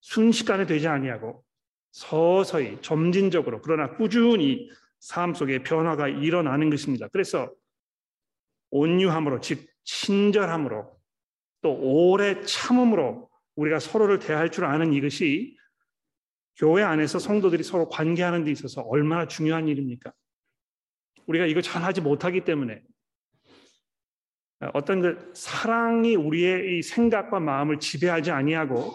순식간에 0.01 0.65
되지 0.65 0.87
아니하고 0.87 1.43
서서히 1.91 2.77
점진적으로 2.81 3.61
그러나 3.61 3.95
꾸준히 3.95 4.69
삶 4.99 5.33
속에 5.33 5.63
변화가 5.63 6.07
일어나는 6.07 6.69
것입니다. 6.69 7.07
그래서 7.11 7.51
온유함으로 8.69 9.41
즉 9.41 9.67
친절함으로 9.83 10.99
또 11.61 11.77
오래 11.79 12.41
참음으로 12.43 13.29
우리가 13.55 13.79
서로를 13.79 14.19
대할 14.19 14.49
줄 14.49 14.65
아는 14.65 14.93
이것이 14.93 15.57
교회 16.55 16.83
안에서 16.83 17.19
성도들이 17.19 17.63
서로 17.63 17.89
관계하는 17.89 18.43
데 18.43 18.51
있어서 18.51 18.81
얼마나 18.81 19.27
중요한 19.27 19.67
일입니까? 19.67 20.13
우리가 21.25 21.45
이거 21.45 21.61
잘 21.61 21.83
하지 21.83 22.01
못하기 22.01 22.41
때문에 22.45 22.81
어떤 24.73 25.01
그 25.01 25.31
사랑이 25.35 26.15
우리의 26.15 26.77
이 26.77 26.81
생각과 26.83 27.39
마음을 27.39 27.79
지배하지 27.79 28.31
아니하고 28.31 28.93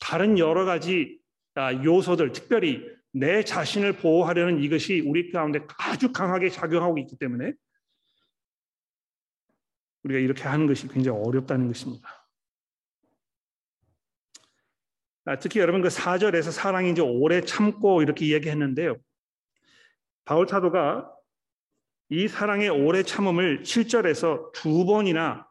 다른 0.00 0.38
여러 0.38 0.64
가지 0.64 1.20
아, 1.54 1.72
요소들, 1.72 2.32
특별히 2.32 2.84
내 3.12 3.42
자신을 3.42 3.94
보호하려는 3.94 4.62
이것이 4.62 5.00
우리 5.00 5.30
가운데 5.30 5.60
아주 5.78 6.12
강하게 6.12 6.50
작용하고 6.50 6.98
있기 6.98 7.16
때문에 7.16 7.52
우리가 10.02 10.20
이렇게 10.20 10.42
하는 10.42 10.66
것이 10.66 10.86
굉장히 10.88 11.18
어렵다는 11.18 11.66
것입니다. 11.68 12.08
아, 15.24 15.38
특히 15.38 15.60
여러분 15.60 15.80
그 15.80 15.88
4절에서 15.88 16.52
사랑이 16.52 16.90
이제 16.90 17.00
오래 17.00 17.40
참고 17.40 18.02
이렇게 18.02 18.26
이야기했는데요. 18.26 18.96
바울 20.24 20.46
사도가 20.46 21.15
이 22.08 22.28
사랑의 22.28 22.68
오래 22.68 23.02
참음을 23.02 23.62
7절에서 23.62 24.52
두 24.52 24.86
번이나 24.86 25.46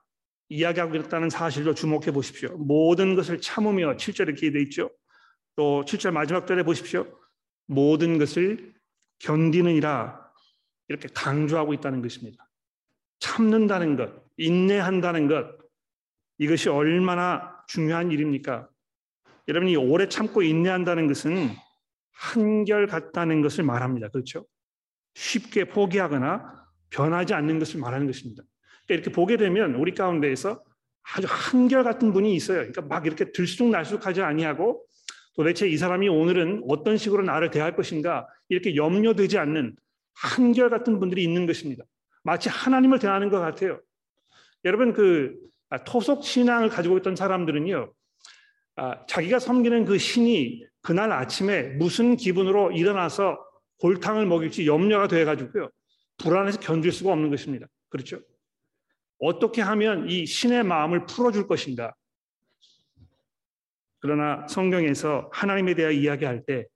이야기하고 0.47 0.95
있다는 0.95 1.29
사실도 1.29 1.73
주목해 1.73 2.11
보십시오. 2.11 2.55
모든 2.57 3.15
것을 3.15 3.41
참으며 3.41 3.95
7절에 3.97 4.27
이렇게 4.29 4.51
되어 4.51 4.61
있죠. 4.61 4.89
또 5.55 5.83
7절 5.85 6.11
마지막 6.11 6.47
절에 6.47 6.63
보십시오. 6.63 7.05
모든 7.67 8.17
것을 8.17 8.73
견디느니라 9.19 10.21
이렇게 10.87 11.09
강조하고 11.13 11.73
있다는 11.73 12.01
것입니다. 12.01 12.47
참는다는 13.19 13.97
것, 13.97 14.13
인내한다는 14.37 15.27
것, 15.27 15.57
이것이 16.37 16.69
얼마나 16.69 17.63
중요한 17.67 18.11
일입니까? 18.11 18.69
여러분이 19.47 19.75
오래 19.75 20.07
참고 20.07 20.41
인내한다는 20.41 21.07
것은 21.07 21.49
한결 22.11 22.87
같다는 22.87 23.41
것을 23.41 23.63
말합니다. 23.63 24.09
그렇죠? 24.09 24.45
쉽게 25.15 25.65
포기하거나 25.65 26.65
변하지 26.91 27.33
않는 27.33 27.59
것을 27.59 27.79
말하는 27.79 28.05
것입니다. 28.05 28.43
그러니까 28.85 28.93
이렇게 28.93 29.11
보게 29.11 29.37
되면 29.37 29.75
우리 29.75 29.93
가운데에서 29.93 30.61
아주 31.13 31.27
한결 31.29 31.83
같은 31.83 32.13
분이 32.13 32.35
있어요. 32.35 32.57
그러니까 32.57 32.81
막 32.83 33.05
이렇게 33.05 33.31
들쑥날쑥하지 33.31 34.21
아니하고 34.21 34.85
도대체 35.35 35.67
이 35.67 35.77
사람이 35.77 36.07
오늘은 36.07 36.63
어떤 36.69 36.97
식으로 36.97 37.23
나를 37.23 37.51
대할 37.51 37.75
것인가 37.75 38.27
이렇게 38.49 38.75
염려되지 38.75 39.37
않는 39.37 39.75
한결 40.13 40.69
같은 40.69 40.99
분들이 40.99 41.23
있는 41.23 41.45
것입니다. 41.45 41.83
마치 42.23 42.49
하나님을 42.49 42.99
대하는 42.99 43.29
것 43.29 43.39
같아요. 43.39 43.79
여러분 44.63 44.93
그 44.93 45.35
아, 45.69 45.83
토속 45.83 46.23
신앙을 46.23 46.69
가지고 46.69 46.97
있던 46.99 47.15
사람들은요, 47.15 47.91
아, 48.77 49.05
자기가 49.07 49.39
섬기는 49.39 49.85
그 49.85 49.97
신이 49.97 50.63
그날 50.81 51.11
아침에 51.11 51.63
무슨 51.63 52.15
기분으로 52.15 52.71
일어나서 52.71 53.37
골탕을 53.79 54.25
먹일지 54.25 54.67
염려가 54.67 55.07
돼가지고요, 55.07 55.69
불안해서 56.17 56.59
견딜 56.59 56.91
수가 56.91 57.11
없는 57.11 57.29
것입니다. 57.29 57.67
그렇죠? 57.89 58.19
어떻게 59.19 59.61
하면 59.61 60.09
이 60.09 60.25
신의 60.25 60.63
마음을 60.63 61.05
풀어줄 61.05 61.47
것인가? 61.47 61.93
그러나 63.99 64.47
성경에서 64.47 65.29
하나님에 65.33 65.73
대해 65.73 65.93
이야기할 65.93 66.43
때 66.45 66.67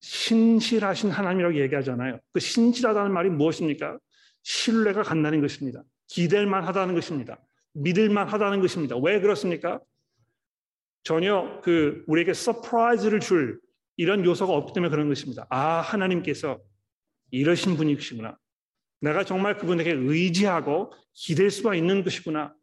신실하신 0.00 1.10
하나님이라고 1.10 1.58
얘기하잖아요. 1.58 2.20
그 2.32 2.40
신실하다는 2.40 3.12
말이 3.12 3.28
무엇입니까? 3.30 3.98
신뢰가 4.42 5.02
간다는 5.02 5.40
것입니다. 5.40 5.82
기댈만 6.06 6.64
하다는 6.64 6.94
것입니다. 6.94 7.38
믿을만 7.72 8.28
하다는 8.28 8.60
것입니다. 8.60 8.96
왜 8.96 9.20
그렇습니까? 9.20 9.80
전혀 11.02 11.60
그 11.62 12.04
우리에게 12.06 12.32
surprise를 12.32 13.20
줄 13.20 13.60
이런 13.96 14.24
요소가 14.24 14.52
없기 14.52 14.72
때문에 14.72 14.90
그런 14.90 15.08
것입니다. 15.08 15.46
아, 15.50 15.80
하나님께서 15.80 16.58
이러신 17.30 17.76
분이시구나. 17.76 18.36
내가 19.00 19.24
정말 19.24 19.56
그분에게 19.56 19.92
의지하고 19.92 20.92
기댈 21.12 21.50
수가 21.50 21.74
있는 21.74 22.02
것이구나. 22.02 22.54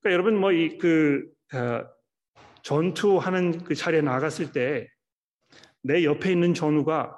그러니까 0.00 0.12
여러분 0.12 0.38
뭐 0.38 0.52
이그 0.52 1.26
어, 1.54 1.84
전투하는 2.62 3.64
그 3.64 3.74
자리에 3.74 4.00
나갔을 4.00 4.52
때 4.52 4.88
내 5.82 6.04
옆에 6.04 6.32
있는 6.32 6.54
전우가 6.54 7.16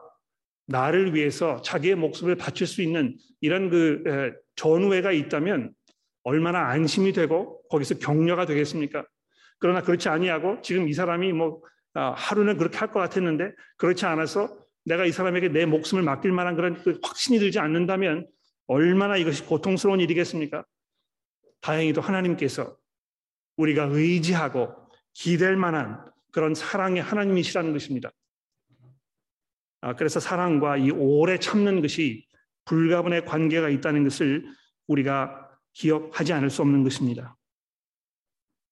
나를 0.66 1.14
위해서 1.14 1.60
자기의 1.62 1.96
목숨을 1.96 2.36
바칠 2.36 2.66
수 2.66 2.82
있는 2.82 3.16
이런 3.40 3.68
그 3.70 4.32
전우애가 4.56 5.12
있다면 5.12 5.72
얼마나 6.22 6.68
안심이 6.68 7.12
되고 7.12 7.60
거기서 7.68 7.98
격려가 7.98 8.46
되겠습니까? 8.46 9.04
그러나 9.58 9.82
그렇지 9.82 10.08
아니하고 10.08 10.60
지금 10.62 10.88
이 10.88 10.92
사람이 10.92 11.32
뭐 11.32 11.60
아, 11.64 11.68
하루는 11.94 12.56
그렇게 12.56 12.78
할 12.78 12.92
것 12.92 13.00
같았는데 13.00 13.52
그렇지 13.76 14.06
않아서 14.06 14.56
내가 14.84 15.04
이 15.04 15.12
사람에게 15.12 15.48
내 15.48 15.66
목숨을 15.66 16.02
맡길 16.02 16.32
만한 16.32 16.56
그런 16.56 16.82
그 16.82 16.98
확신이 17.02 17.38
들지 17.38 17.58
않는다면 17.58 18.28
얼마나 18.66 19.16
이것이 19.16 19.44
고통스러운 19.44 20.00
일이겠습니까? 20.00 20.64
다행히도 21.60 22.00
하나님께서 22.00 22.76
우리가 23.56 23.84
의지하고 23.90 24.74
기댈 25.12 25.56
만한 25.56 26.04
그런 26.32 26.54
사랑의 26.54 27.02
하나님이시라는 27.02 27.72
것입니다. 27.72 28.10
아, 29.82 29.94
그래서 29.94 30.20
사랑과 30.20 30.76
이 30.76 30.90
오래 30.90 31.38
참는 31.38 31.82
것이 31.82 32.26
불가분의 32.64 33.24
관계가 33.24 33.68
있다는 33.68 34.04
것을 34.04 34.46
우리가 34.86 35.50
기억하지 35.74 36.32
않을 36.32 36.50
수 36.50 36.62
없는 36.62 36.82
것입니다. 36.82 37.36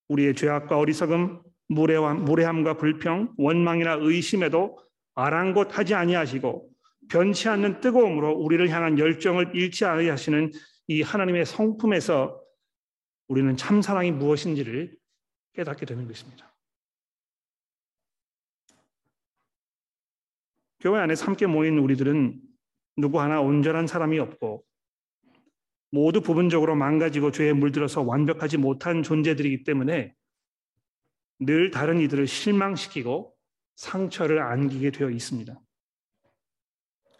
우리의 0.08 0.34
죄악과 0.34 0.78
어리석음, 0.78 1.42
무례함, 1.70 2.24
무례함 2.24 2.64
과 2.64 2.76
불평, 2.76 3.32
원망이나 3.36 3.98
의심에도 4.00 4.78
아랑곳하지 5.14 5.94
아니하시고 5.94 6.68
변치 7.08 7.48
않는 7.48 7.80
뜨거움으로 7.80 8.32
우리를 8.32 8.68
향한 8.70 8.98
열정을 8.98 9.52
잃지 9.54 9.84
않게 9.84 10.10
하시는 10.10 10.50
이 10.88 11.02
하나님의 11.02 11.46
성품에서 11.46 12.40
우리는 13.28 13.56
참 13.56 13.82
사랑이 13.82 14.10
무엇인지를 14.10 14.96
깨닫게 15.54 15.86
되는 15.86 16.08
것입니다. 16.08 16.52
교회 20.80 20.98
안에 21.00 21.14
함께 21.20 21.46
모인 21.46 21.78
우리들은 21.78 22.40
누구 22.96 23.20
하나 23.20 23.40
온전한 23.40 23.86
사람이 23.86 24.18
없고 24.18 24.64
모두 25.92 26.20
부분적으로 26.20 26.74
망가지고 26.74 27.30
죄에 27.30 27.52
물들어서 27.52 28.02
완벽하지 28.02 28.56
못한 28.56 29.04
존재들이기 29.04 29.62
때문에 29.62 30.14
늘 31.40 31.70
다른 31.70 32.00
이들을 32.00 32.26
실망시키고 32.26 33.34
상처를 33.76 34.40
안기게 34.40 34.90
되어 34.90 35.10
있습니다. 35.10 35.58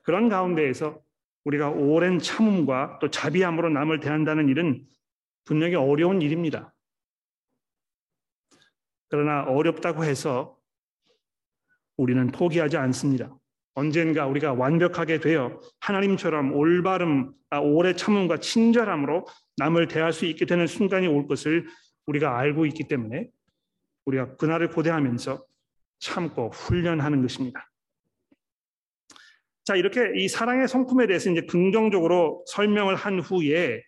그런 0.03 0.29
가운데에서 0.29 1.01
우리가 1.45 1.71
오랜 1.71 2.19
참음과 2.19 2.99
또 3.01 3.11
자비함으로 3.11 3.71
남을 3.71 4.01
대한다는 4.01 4.49
일은 4.49 4.87
분명히 5.45 5.75
어려운 5.75 6.21
일입니다. 6.21 6.75
그러나 9.09 9.43
어렵다고 9.45 10.05
해서 10.05 10.57
우리는 11.97 12.27
포기하지 12.29 12.77
않습니다. 12.77 13.37
언젠가 13.75 14.27
우리가 14.27 14.53
완벽하게 14.53 15.21
되어 15.21 15.61
하나님처럼 15.81 16.53
올바름, 16.53 17.33
아, 17.51 17.59
오래 17.59 17.95
참음과 17.95 18.39
친절함으로 18.39 19.27
남을 19.57 19.89
대할 19.89 20.13
수 20.13 20.27
있게 20.27 20.45
되는 20.45 20.67
순간이 20.67 21.07
올 21.07 21.27
것을 21.27 21.67
우리가 22.07 22.39
알고 22.39 22.67
있기 22.67 22.89
때문에 22.89 23.31
우리가 24.05 24.37
그날을 24.37 24.71
고대하면서 24.71 25.45
참고 25.99 26.51
훈련하는 26.51 27.23
것입니다. 27.23 27.71
자, 29.65 29.77
이렇게 29.77 30.13
이 30.17 30.29
사랑의 30.29 30.67
성품에 30.67 31.07
대해서 31.07 31.31
이제 31.31 31.43
긍정적으로 31.43 32.45
설명을 32.49 32.97
한 32.97 33.21
후에 33.21 33.83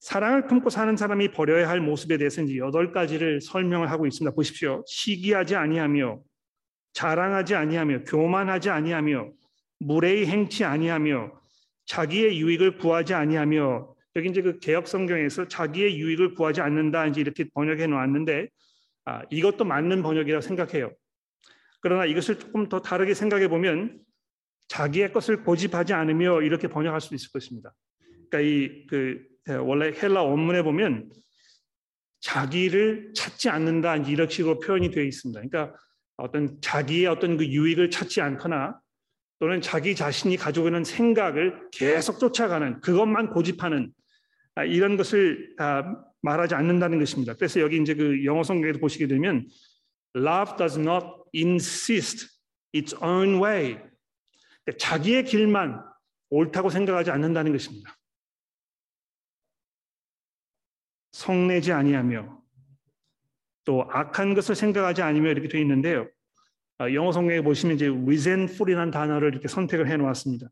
사랑을 0.00 0.46
품고 0.46 0.70
사는 0.70 0.96
사람이 0.96 1.32
버려야 1.32 1.68
할 1.68 1.80
모습에 1.80 2.16
대해서 2.16 2.42
이제 2.42 2.56
여덟 2.56 2.92
가지를 2.92 3.40
설명을 3.40 3.90
하고 3.90 4.06
있습니다. 4.06 4.34
보십시오. 4.34 4.82
시기하지 4.86 5.56
아니하며 5.56 6.20
자랑하지 6.92 7.54
아니하며 7.54 8.04
교만하지 8.04 8.70
아니하며 8.70 9.30
무례히 9.78 10.26
행치 10.26 10.64
아니하며 10.64 11.32
자기의 11.86 12.40
유익을 12.40 12.78
구하지 12.78 13.14
아니하며 13.14 13.94
여기 14.16 14.28
이제 14.28 14.42
그 14.42 14.58
개혁 14.58 14.88
성경에서 14.88 15.48
자기의 15.48 15.98
유익을 15.98 16.34
구하지 16.34 16.60
않는다 16.60 17.06
이제 17.06 17.20
이렇게 17.20 17.48
번역해 17.52 17.86
놓았는데 17.86 18.48
아, 19.10 19.22
이것도 19.30 19.64
맞는 19.64 20.02
번역이라고 20.02 20.40
생각해요. 20.40 20.92
그러나 21.80 22.04
이것을 22.04 22.38
조금 22.38 22.68
더 22.68 22.80
다르게 22.80 23.14
생각해 23.14 23.48
보면 23.48 23.98
자기의 24.68 25.12
것을 25.12 25.42
고집하지 25.42 25.94
않으며 25.94 26.42
이렇게 26.42 26.68
번역할 26.68 27.00
수 27.00 27.14
있을 27.14 27.30
것입니다. 27.32 27.74
그러니까 28.30 28.40
이 28.40 28.86
그 28.86 29.30
원래 29.58 29.92
헬라 29.92 30.22
원문에 30.22 30.62
보면 30.62 31.10
자기를 32.20 33.12
찾지 33.14 33.48
않는다 33.48 33.96
이런 33.96 34.28
식으로 34.28 34.60
표현이 34.60 34.90
되어 34.90 35.02
있습니다. 35.02 35.40
그러니까 35.40 35.76
어떤 36.16 36.60
자기의 36.60 37.06
어떤 37.06 37.36
그 37.36 37.46
유익을 37.46 37.90
찾지 37.90 38.20
않거나 38.20 38.78
또는 39.38 39.62
자기 39.62 39.94
자신이 39.96 40.36
가지고 40.36 40.68
있는 40.68 40.84
생각을 40.84 41.70
계속 41.72 42.18
쫓아가는 42.18 42.80
그것만 42.82 43.30
고집하는 43.30 43.90
아, 44.54 44.64
이런 44.64 44.96
것을 44.96 45.56
말하지 46.22 46.54
않는다는 46.54 46.98
것입니다. 46.98 47.34
그래서 47.34 47.60
여기 47.60 47.80
이제 47.80 47.94
그 47.94 48.24
영어 48.24 48.42
성경에도 48.42 48.78
보시게 48.78 49.06
되면 49.06 49.48
love 50.16 50.56
does 50.56 50.78
not 50.78 51.06
insist 51.34 52.28
its 52.74 52.94
own 53.02 53.42
way. 53.42 53.74
그러니까 53.74 54.78
자기의 54.78 55.24
길만 55.24 55.82
옳다고 56.30 56.70
생각하지 56.70 57.10
않는다는 57.10 57.52
것입니다. 57.52 57.96
성내지 61.12 61.72
아니하며 61.72 62.40
또 63.64 63.86
악한 63.90 64.34
것을 64.34 64.54
생각하지 64.54 65.02
않으며 65.02 65.30
이렇게 65.30 65.48
되어 65.48 65.60
있는데요. 65.60 66.08
아, 66.78 66.92
영어 66.94 67.12
성경에 67.12 67.42
보시면 67.42 67.76
이제 67.76 67.88
resentful이라는 67.88 68.90
단어를 68.90 69.28
이렇게 69.32 69.48
선택을 69.48 69.88
해 69.88 69.96
놓았습니다. 69.96 70.48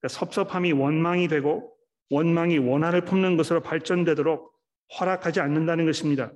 그러니까 0.00 0.18
섭섭함이 0.18 0.72
원망이 0.72 1.28
되고 1.28 1.74
원망이 2.10 2.58
원한을 2.58 3.04
품는 3.04 3.36
것으로 3.36 3.62
발전되도록 3.62 4.57
허락하지 4.98 5.40
않는다는 5.40 5.86
것입니다. 5.86 6.32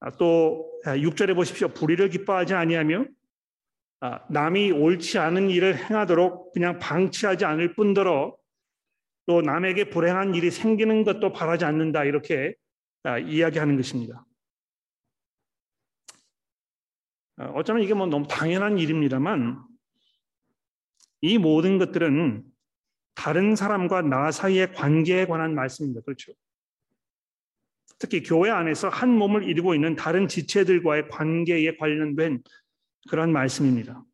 아, 0.00 0.10
또 0.18 0.70
6절에 0.84 1.32
아, 1.32 1.34
보십시오. 1.34 1.68
불의를 1.68 2.08
기뻐하지 2.08 2.54
아니하며 2.54 3.06
남이 4.30 4.72
옳지 4.72 5.18
않은 5.18 5.48
일을 5.50 5.76
행하도록 5.76 6.52
그냥 6.52 6.78
방치하지 6.78 7.44
않을 7.44 7.74
뿐더러 7.74 8.36
또 9.26 9.40
남에게 9.40 9.90
불행한 9.90 10.34
일이 10.34 10.50
생기는 10.50 11.04
것도 11.04 11.32
바라지 11.32 11.64
않는다 11.64 12.04
이렇게 12.04 12.54
이야기하는 13.04 13.76
것입니다. 13.76 14.26
어, 17.38 17.44
어쩌면 17.54 17.82
이게 17.82 17.94
뭐 17.94 18.06
너무 18.06 18.26
당연한 18.28 18.78
일입니다만 18.78 19.62
이 21.22 21.38
모든 21.38 21.78
것들은 21.78 22.44
다른 23.14 23.56
사람과 23.56 24.02
나 24.02 24.30
사이의 24.30 24.72
관계에 24.74 25.26
관한 25.26 25.54
말씀입니다. 25.54 26.00
그렇죠? 26.02 26.32
특히 28.02 28.20
교회 28.24 28.50
안에서 28.50 28.88
한 28.88 29.10
몸을 29.10 29.44
이루고 29.44 29.76
있는 29.76 29.94
다른 29.94 30.26
지체들과의 30.26 31.08
관계에 31.08 31.76
관련된 31.76 32.42
그런 33.08 33.30
말씀입니다. 33.30 34.04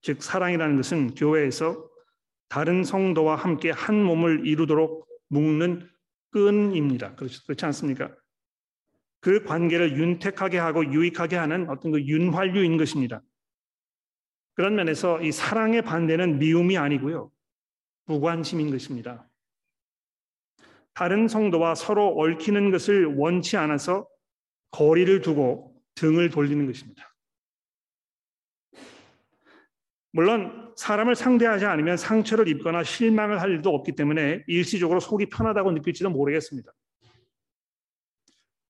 즉 0.00 0.22
사랑이라는 0.22 0.76
것은 0.76 1.14
교회에서 1.16 1.90
다른 2.48 2.84
성도와 2.84 3.34
함께 3.34 3.70
한 3.70 4.00
몸을 4.00 4.46
이루도록 4.46 5.08
묶는 5.26 5.90
끈입니다. 6.30 7.16
그렇지, 7.16 7.66
않습니까? 7.66 8.14
그 9.18 9.42
관계를 9.42 9.98
윤택하게 9.98 10.58
하고 10.58 10.84
유익하게 10.84 11.34
하는 11.34 11.68
어떤 11.68 11.90
그 11.90 12.00
윤활유인 12.00 12.76
것입니다. 12.76 13.22
그런 14.54 14.76
면에서 14.76 15.20
이 15.20 15.32
사랑의 15.32 15.82
반대는 15.82 16.38
미움이 16.38 16.78
아니고요. 16.78 17.32
무관심인 18.04 18.70
것입니다. 18.70 19.28
다른 20.94 21.28
성도와 21.28 21.74
서로 21.74 22.18
얽히는 22.18 22.70
것을 22.70 23.16
원치 23.16 23.56
않아서 23.56 24.06
거리를 24.70 25.20
두고 25.20 25.74
등을 25.94 26.30
돌리는 26.30 26.66
것입니다. 26.66 27.14
물론 30.12 30.72
사람을 30.76 31.14
상대하지 31.14 31.64
않으면 31.64 31.96
상처를 31.96 32.48
입거나 32.48 32.84
실망을 32.84 33.40
할 33.40 33.50
일도 33.50 33.74
없기 33.74 33.92
때문에 33.92 34.44
일시적으로 34.46 35.00
속이 35.00 35.26
편하다고 35.26 35.72
느낄지도 35.72 36.10
모르겠습니다. 36.10 36.70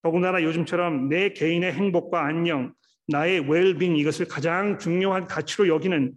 더군다나 0.02 0.42
요즘처럼 0.42 1.08
내 1.08 1.32
개인의 1.32 1.72
행복과 1.72 2.24
안녕, 2.24 2.74
나의 3.08 3.40
웰빙 3.40 3.96
이것을 3.96 4.26
가장 4.26 4.78
중요한 4.78 5.26
가치로 5.26 5.68
여기는 5.68 6.14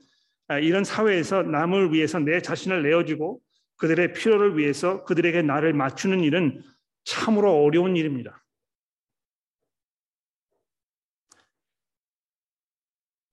아, 0.48 0.60
이런 0.60 0.84
사회에서 0.84 1.42
남을 1.42 1.92
위해서 1.92 2.20
내 2.20 2.40
자신을 2.40 2.84
내어주고 2.84 3.40
그들의 3.78 4.14
필요를 4.14 4.58
위해서 4.58 5.04
그들에게 5.04 5.42
나를 5.42 5.74
맞추는 5.74 6.22
일은 6.22 6.64
참으로 7.04 7.64
어려운 7.64 7.96
일입니다. 7.96 8.44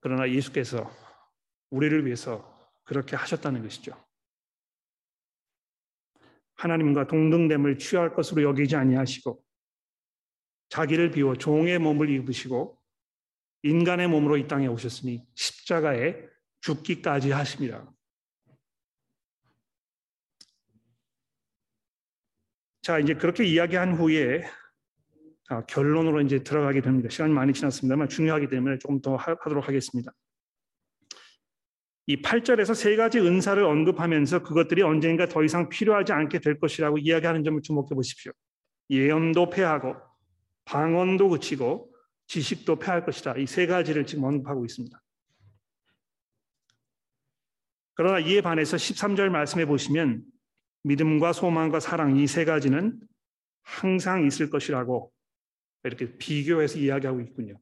그러나 0.00 0.28
예수께서 0.28 0.90
우리를 1.70 2.04
위해서 2.04 2.52
그렇게 2.82 3.14
하셨다는 3.16 3.62
것이죠. 3.62 3.94
하나님과 6.54 7.06
동등됨을 7.06 7.78
취할 7.78 8.14
것으로 8.14 8.42
여기지 8.42 8.76
아니하시고 8.76 9.42
자기를 10.68 11.10
비워 11.10 11.36
종의 11.36 11.78
몸을 11.78 12.10
입으시고 12.10 12.80
인간의 13.62 14.08
몸으로 14.08 14.36
이 14.36 14.48
땅에 14.48 14.66
오셨으니 14.66 15.24
십자가에 15.34 16.16
죽기까지 16.60 17.30
하십니다. 17.30 17.92
자, 22.82 22.98
이제 22.98 23.14
그렇게 23.14 23.44
이야기한 23.44 23.94
후에 23.94 24.42
아, 25.48 25.64
결론으로 25.66 26.20
이제 26.20 26.42
들어가게 26.42 26.80
됩니다. 26.80 27.08
시간이 27.08 27.32
많이 27.32 27.52
지났습니다만 27.52 28.08
중요하기 28.08 28.48
때문에 28.48 28.78
조금 28.78 29.00
더 29.00 29.14
하도록 29.14 29.68
하겠습니다. 29.68 30.12
이 32.06 32.20
8절에서 32.20 32.74
세 32.74 32.96
가지 32.96 33.20
은사를 33.20 33.62
언급하면서 33.62 34.42
그것들이 34.42 34.82
언젠가 34.82 35.26
더 35.26 35.44
이상 35.44 35.68
필요하지 35.68 36.12
않게 36.12 36.40
될 36.40 36.58
것이라고 36.58 36.98
이야기하는 36.98 37.44
점을 37.44 37.62
주목해 37.62 37.90
보십시오. 37.94 38.32
예언도 38.90 39.50
폐하고 39.50 39.94
방언도 40.64 41.28
그치고 41.28 41.94
지식도 42.26 42.80
폐할 42.80 43.04
것이다. 43.04 43.36
이 43.36 43.46
세 43.46 43.66
가지를 43.66 44.06
지금 44.06 44.24
언급하고 44.24 44.64
있습니다. 44.64 45.00
그러나 47.94 48.18
이에 48.18 48.40
반해서 48.40 48.76
13절 48.76 49.28
말씀해 49.28 49.66
보시면 49.66 50.31
믿음과 50.84 51.32
소망과 51.32 51.80
사랑 51.80 52.16
이 52.16 52.26
세 52.26 52.44
가지는 52.44 53.00
항상 53.62 54.24
있을 54.26 54.50
것이라고 54.50 55.12
이렇게 55.84 56.16
비교해서 56.16 56.78
이야기하고 56.78 57.20
있군요. 57.20 57.58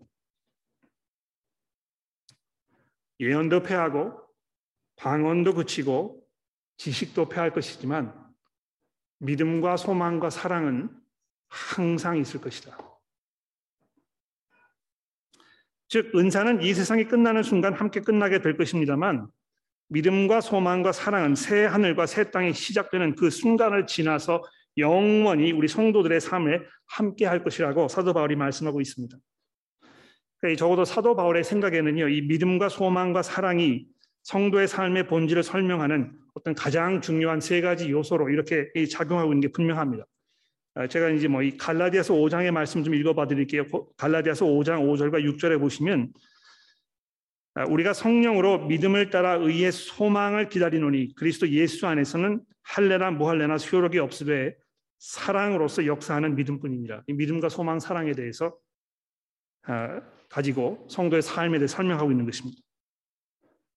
예언도 3.20 3.62
패하고 3.62 4.18
방언도 4.96 5.54
그치고 5.54 6.26
지식도 6.78 7.28
패할 7.28 7.52
것이지만 7.52 8.14
믿음과 9.18 9.76
소망과 9.76 10.30
사랑은 10.30 10.88
항상 11.48 12.16
있을 12.16 12.40
것이다. 12.40 12.78
즉 15.88 16.14
은사는 16.14 16.62
이 16.62 16.72
세상이 16.72 17.04
끝나는 17.04 17.42
순간 17.42 17.74
함께 17.74 18.00
끝나게 18.00 18.40
될 18.40 18.56
것입니다만 18.56 19.30
믿음과 19.90 20.40
소망과 20.40 20.92
사랑은 20.92 21.34
새 21.34 21.64
하늘과 21.64 22.06
새 22.06 22.30
땅이 22.30 22.54
시작되는 22.54 23.16
그 23.16 23.30
순간을 23.30 23.86
지나서 23.86 24.42
영원히 24.78 25.52
우리 25.52 25.68
성도들의 25.68 26.20
삶에 26.20 26.60
함께 26.86 27.26
할 27.26 27.42
것이라고 27.42 27.88
사도 27.88 28.12
바울이 28.12 28.36
말씀하고 28.36 28.80
있습니다. 28.80 29.16
그러니까 30.40 30.58
적어도 30.58 30.84
사도 30.84 31.14
바울의 31.16 31.44
생각에는요, 31.44 32.08
이 32.08 32.22
믿음과 32.22 32.68
소망과 32.68 33.22
사랑이 33.22 33.86
성도의 34.22 34.68
삶의 34.68 35.08
본질을 35.08 35.42
설명하는 35.42 36.12
어떤 36.34 36.54
가장 36.54 37.00
중요한 37.00 37.40
세 37.40 37.60
가지 37.60 37.90
요소로 37.90 38.30
이렇게 38.30 38.70
작용하고 38.90 39.32
있는 39.32 39.40
게 39.40 39.48
분명합니다. 39.48 40.04
아, 40.74 40.86
제가 40.86 41.10
이제 41.10 41.26
뭐 41.26 41.42
이 41.42 41.56
갈라디아서 41.56 42.14
5장의 42.14 42.52
말씀 42.52 42.84
좀 42.84 42.94
읽어봐 42.94 43.26
드릴게요. 43.26 43.64
갈라디아서 43.96 44.46
5장 44.46 44.82
5절과 44.86 45.24
6절에 45.36 45.58
보시면 45.58 46.12
아, 46.12 46.14
우리가 47.68 47.92
성령으로 47.92 48.66
믿음을 48.66 49.10
따라 49.10 49.34
의의 49.34 49.72
소망을 49.72 50.48
기다리노니 50.48 51.14
그리스도 51.16 51.48
예수 51.48 51.86
안에서는 51.86 52.40
할례나 52.62 53.10
무할례나 53.10 53.58
수요록이 53.58 53.98
없으되 53.98 54.56
사랑으로서 54.98 55.86
역사하는 55.86 56.36
믿음뿐입니다. 56.36 57.02
이 57.08 57.12
믿음과 57.14 57.48
소망, 57.48 57.80
사랑에 57.80 58.12
대해서 58.12 58.56
아, 59.62 60.00
가지고 60.28 60.86
성도의 60.88 61.22
삶에 61.22 61.58
대해 61.58 61.66
설명하고 61.66 62.10
있는 62.10 62.24
것입니다. 62.24 62.60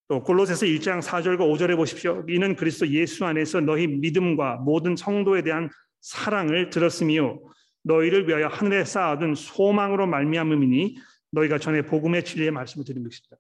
또 0.10 0.22
골로새서 0.22 0.66
1장 0.66 1.02
4절과 1.02 1.40
5절에 1.40 1.76
보십시오. 1.76 2.24
이는 2.28 2.56
그리스도 2.56 2.88
예수 2.90 3.26
안에서 3.26 3.62
너희 3.62 3.88
믿음과 3.88 4.58
모든 4.58 4.96
성도에 4.96 5.42
대한 5.42 5.70
사랑을 6.02 6.70
들었으며 6.70 7.40
너희를 7.84 8.28
위하여 8.28 8.48
하늘에 8.48 8.84
쌓아둔 8.84 9.34
소망으로 9.36 10.06
말미암음이니 10.08 10.98
너희가 11.32 11.58
전에 11.58 11.82
복음의 11.84 12.26
진리의 12.26 12.52
말씀을 12.52 12.86
드린 12.86 13.04
것입니다. 13.04 13.38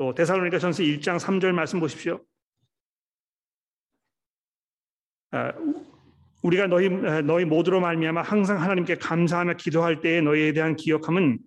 또 0.00 0.14
데살로니가 0.14 0.58
전서 0.58 0.82
1장 0.82 1.18
3절 1.18 1.52
말씀 1.52 1.78
보십시오. 1.78 2.24
아, 5.30 5.52
우리가 6.42 6.68
너희 6.68 6.88
너희 6.88 7.44
모두로 7.44 7.82
말미암아 7.82 8.22
항상 8.22 8.62
하나님께 8.62 8.94
감사하며 8.94 9.58
기도할 9.58 10.00
때에 10.00 10.22
너희에 10.22 10.54
대한 10.54 10.74
기억함은 10.74 11.38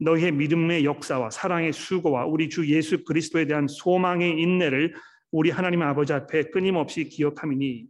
너희의 0.00 0.32
믿음의 0.32 0.84
역사와 0.84 1.30
사랑의 1.30 1.72
수고와 1.72 2.26
우리 2.26 2.48
주 2.48 2.68
예수 2.74 3.04
그리스도에 3.04 3.46
대한 3.46 3.68
소망의 3.68 4.32
인내를 4.32 4.96
우리 5.30 5.50
하나님 5.50 5.82
아버지 5.82 6.12
앞에 6.12 6.50
끊임없이 6.50 7.04
기억함이니 7.04 7.86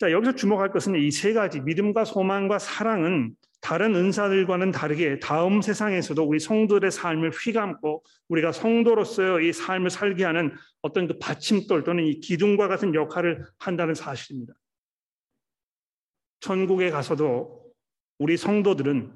자 0.00 0.10
여기서 0.10 0.34
주목할 0.34 0.72
것은 0.72 0.96
이 0.96 1.12
세 1.12 1.32
가지 1.32 1.60
믿음과 1.60 2.04
소망과 2.04 2.58
사랑은 2.58 3.36
다른 3.64 3.94
은사들과는 3.94 4.72
다르게 4.72 5.18
다음 5.20 5.62
세상에서도 5.62 6.22
우리 6.22 6.38
성도들의 6.38 6.90
삶을 6.90 7.30
휘감고 7.30 8.04
우리가 8.28 8.52
성도로서의 8.52 9.48
이 9.48 9.52
삶을 9.54 9.88
살게 9.88 10.22
하는 10.22 10.54
어떤 10.82 11.08
그 11.08 11.18
받침돌 11.18 11.82
또는 11.82 12.04
이 12.04 12.20
기둥과 12.20 12.68
같은 12.68 12.94
역할을 12.94 13.46
한다는 13.56 13.94
사실입니다. 13.94 14.52
천국에 16.40 16.90
가서도 16.90 17.64
우리 18.18 18.36
성도들은 18.36 19.10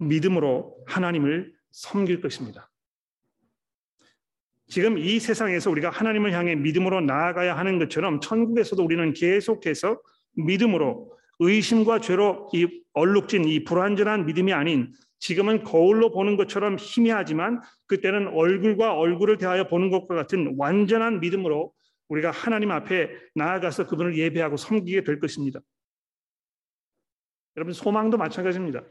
믿음으로 0.00 0.76
하나님을 0.88 1.54
섬길 1.70 2.20
것입니다. 2.20 2.72
지금 4.66 4.98
이 4.98 5.20
세상에서 5.20 5.70
우리가 5.70 5.90
하나님을 5.90 6.32
향해 6.32 6.56
믿음으로 6.56 7.00
나아가야 7.00 7.56
하는 7.56 7.78
것처럼 7.78 8.20
천국에서도 8.20 8.82
우리는 8.84 9.12
계속해서 9.12 10.02
믿음으로 10.32 11.16
의심과 11.38 12.00
죄로 12.00 12.50
이 12.52 12.83
얼룩진 12.94 13.44
이 13.44 13.64
불완전한 13.64 14.26
믿음이 14.26 14.52
아닌 14.52 14.92
지금은 15.18 15.62
거울로 15.62 16.10
보는 16.10 16.36
것처럼 16.36 16.76
희미하지만 16.78 17.60
그때는 17.86 18.28
얼굴과 18.28 18.94
얼굴을 18.94 19.38
대하여 19.38 19.68
보는 19.68 19.90
것과 19.90 20.14
같은 20.14 20.54
완전한 20.58 21.20
믿음으로 21.20 21.72
우리가 22.08 22.30
하나님 22.30 22.70
앞에 22.70 23.10
나아가서 23.34 23.86
그분을 23.86 24.16
예배하고 24.16 24.56
섬기게 24.56 25.04
될 25.04 25.20
것입니다. 25.20 25.60
여러분 27.56 27.72
소망도 27.72 28.16
마찬가지입니다. 28.16 28.82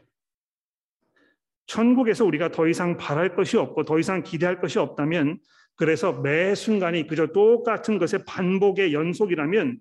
천국에서 1.66 2.24
우리가 2.24 2.50
더 2.50 2.66
이상 2.66 2.96
바랄 2.96 3.34
것이 3.34 3.56
없고 3.56 3.84
더 3.84 3.98
이상 3.98 4.22
기대할 4.22 4.60
것이 4.60 4.78
없다면 4.78 5.38
그래서 5.76 6.12
매 6.20 6.54
순간이 6.54 7.06
그저 7.06 7.28
똑같은 7.28 7.98
것의 7.98 8.24
반복의 8.26 8.92
연속이라면 8.92 9.78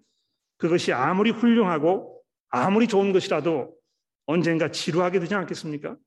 그것이 0.58 0.94
아무리 0.94 1.32
훌륭하고 1.32 2.22
아무리 2.50 2.88
좋은 2.88 3.12
것이라도 3.12 3.76
언젠가 4.26 4.72
지루하게 4.72 5.20
되지 5.20 5.36
않겠습니까? 5.36 5.98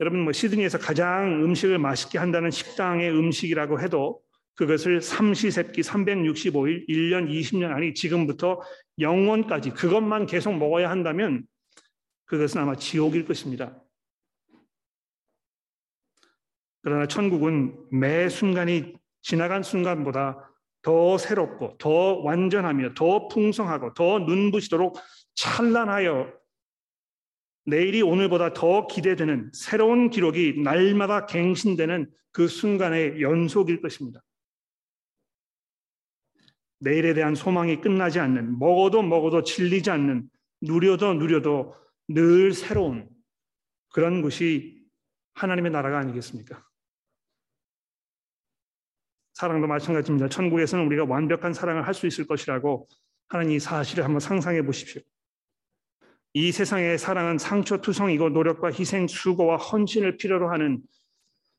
여러분 0.00 0.20
뭐 0.20 0.32
시드니에서 0.32 0.78
가장 0.78 1.42
음식을 1.42 1.78
맛있게 1.78 2.18
한다는 2.18 2.50
식당의 2.50 3.10
음식이라고 3.10 3.80
해도 3.80 4.22
그것을 4.56 5.00
삼시세끼 5.00 5.82
365일 5.82 6.88
1년 6.88 7.28
20년 7.30 7.72
아니 7.72 7.94
지금부터 7.94 8.60
영원까지 8.98 9.70
그것만 9.70 10.26
계속 10.26 10.52
먹어야 10.56 10.90
한다면 10.90 11.46
그것은 12.26 12.60
아마 12.60 12.74
지옥일 12.74 13.24
것입니다. 13.24 13.78
그러나 16.82 17.06
천국은 17.06 17.76
매 17.90 18.28
순간이 18.28 18.94
지나간 19.22 19.62
순간보다 19.62 20.52
더 20.82 21.18
새롭고 21.18 21.76
더 21.78 21.90
완전하며 22.20 22.94
더 22.94 23.28
풍성하고 23.28 23.94
더 23.94 24.20
눈부시도록 24.20 24.96
찬란하여 25.36 26.32
내일이 27.64 28.02
오늘보다 28.02 28.52
더 28.52 28.86
기대되는 28.86 29.50
새로운 29.54 30.10
기록이 30.10 30.60
날마다 30.62 31.26
갱신되는 31.26 32.10
그 32.32 32.48
순간의 32.48 33.22
연속일 33.22 33.80
것입니다. 33.80 34.22
내일에 36.78 37.14
대한 37.14 37.34
소망이 37.34 37.80
끝나지 37.80 38.20
않는 38.20 38.58
먹어도 38.58 39.02
먹어도 39.02 39.42
질리지 39.42 39.90
않는 39.90 40.28
누려도 40.60 41.14
누려도 41.14 41.74
늘 42.08 42.52
새로운 42.52 43.08
그런 43.92 44.22
곳이 44.22 44.84
하나님의 45.34 45.72
나라가 45.72 45.98
아니겠습니까? 45.98 46.64
사랑도 49.32 49.66
마찬가지입니다. 49.66 50.28
천국에서는 50.28 50.86
우리가 50.86 51.04
완벽한 51.04 51.52
사랑을 51.52 51.86
할 51.86 51.94
수 51.94 52.06
있을 52.06 52.26
것이라고 52.26 52.88
하는 53.28 53.50
이 53.50 53.58
사실을 53.58 54.04
한번 54.04 54.20
상상해 54.20 54.62
보십시오. 54.62 55.02
이 56.38 56.52
세상의 56.52 56.98
사랑은 56.98 57.38
상처투성이고 57.38 58.28
노력과 58.28 58.70
희생, 58.70 59.06
수고와 59.08 59.56
헌신을 59.56 60.18
필요로 60.18 60.50
하는 60.50 60.82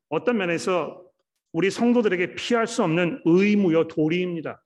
어떤 0.08 0.36
면에서 0.38 1.02
우리 1.50 1.68
성도들에게 1.68 2.36
피할 2.36 2.68
수 2.68 2.84
없는 2.84 3.20
의무요 3.24 3.88
도리입니다. 3.88 4.62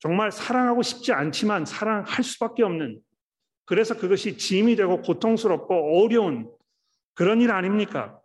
정말 0.00 0.30
사랑하고 0.30 0.82
싶지 0.82 1.14
않지만 1.14 1.64
사랑할 1.64 2.22
수밖에 2.22 2.62
없는 2.62 3.00
그래서 3.64 3.96
그것이 3.96 4.36
짐이 4.36 4.76
되고 4.76 5.00
고통스럽고 5.00 6.04
어려운 6.04 6.52
그런 7.14 7.40
일 7.40 7.50
아닙니까? 7.50 8.20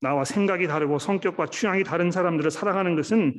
나와 0.00 0.24
생각이 0.24 0.66
다르고 0.66 0.98
성격과 0.98 1.50
취향이 1.50 1.84
다른 1.84 2.10
사람들을 2.10 2.50
사랑하는 2.50 2.96
것은 2.96 3.38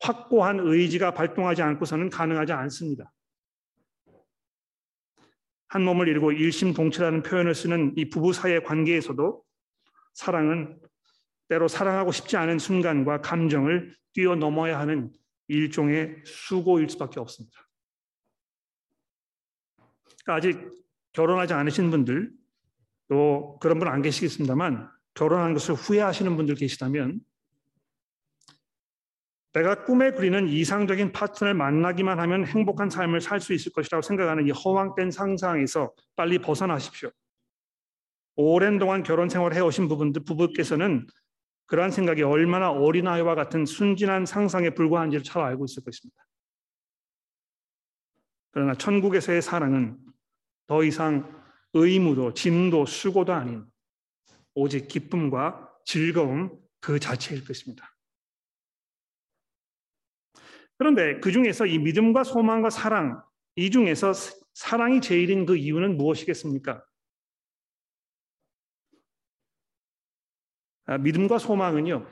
확고한 0.00 0.58
의지가 0.64 1.12
발동하지 1.14 1.62
않고서는 1.62 2.10
가능하지 2.10 2.52
않습니다. 2.54 3.12
한 5.76 5.84
몸을 5.84 6.08
이루고 6.08 6.32
일심동체라는 6.32 7.22
표현을 7.22 7.54
쓰는 7.54 7.92
이 7.98 8.08
부부 8.08 8.32
사이의 8.32 8.64
관계에서도 8.64 9.44
사랑은 10.14 10.80
때로 11.50 11.68
사랑하고 11.68 12.12
싶지 12.12 12.38
않은 12.38 12.58
순간과 12.58 13.20
감정을 13.20 13.94
뛰어넘어야 14.14 14.80
하는 14.80 15.12
일종의 15.48 16.22
수고일 16.24 16.88
수밖에 16.88 17.20
없습니다. 17.20 17.68
그러니까 20.24 20.34
아직 20.34 20.70
결혼하지 21.12 21.52
않으신 21.52 21.90
분들 21.90 22.32
또 23.08 23.58
그런 23.60 23.78
분 23.78 23.88
안 23.88 24.00
계시겠습니다만 24.00 24.90
결혼한 25.12 25.52
것을 25.52 25.74
후회하시는 25.74 26.36
분들 26.36 26.54
계시다면 26.54 27.20
내가 29.56 29.84
꿈에 29.84 30.10
그리는 30.10 30.48
이상적인 30.48 31.12
파트너를 31.12 31.54
만나기만 31.54 32.20
하면 32.20 32.44
행복한 32.44 32.90
삶을 32.90 33.22
살 33.22 33.40
수 33.40 33.54
있을 33.54 33.72
것이라고 33.72 34.02
생각하는 34.02 34.46
이 34.46 34.50
허황된 34.50 35.10
상상에서 35.10 35.94
빨리 36.14 36.38
벗어나십시오. 36.38 37.10
오랜 38.34 38.78
동안 38.78 39.02
결혼 39.02 39.30
생활을 39.30 39.56
해오신 39.56 39.88
부분들 39.88 40.24
부부께서는 40.24 41.06
그러한 41.68 41.90
생각이 41.90 42.22
얼마나 42.22 42.70
어린아이와 42.70 43.34
같은 43.34 43.64
순진한 43.64 44.26
상상에 44.26 44.70
불과한지를 44.70 45.24
잘 45.24 45.42
알고 45.42 45.64
있을 45.64 45.82
것입니다. 45.82 46.22
그러나 48.50 48.74
천국에서의 48.74 49.40
사랑은 49.40 49.96
더 50.66 50.84
이상 50.84 51.34
의무도 51.72 52.34
짐도 52.34 52.84
수고도 52.84 53.32
아닌 53.32 53.64
오직 54.54 54.86
기쁨과 54.86 55.72
즐거움 55.86 56.60
그 56.78 57.00
자체일 57.00 57.42
것입니다. 57.46 57.95
그런데 60.78 61.20
그 61.20 61.32
중에서 61.32 61.66
이 61.66 61.78
믿음과 61.78 62.24
소망과 62.24 62.70
사랑 62.70 63.22
이 63.56 63.70
중에서 63.70 64.12
사랑이 64.52 65.00
제일인 65.00 65.46
그 65.46 65.56
이유는 65.56 65.96
무엇이겠습니까? 65.96 66.84
아, 70.86 70.98
믿음과 70.98 71.38
소망은요, 71.38 72.06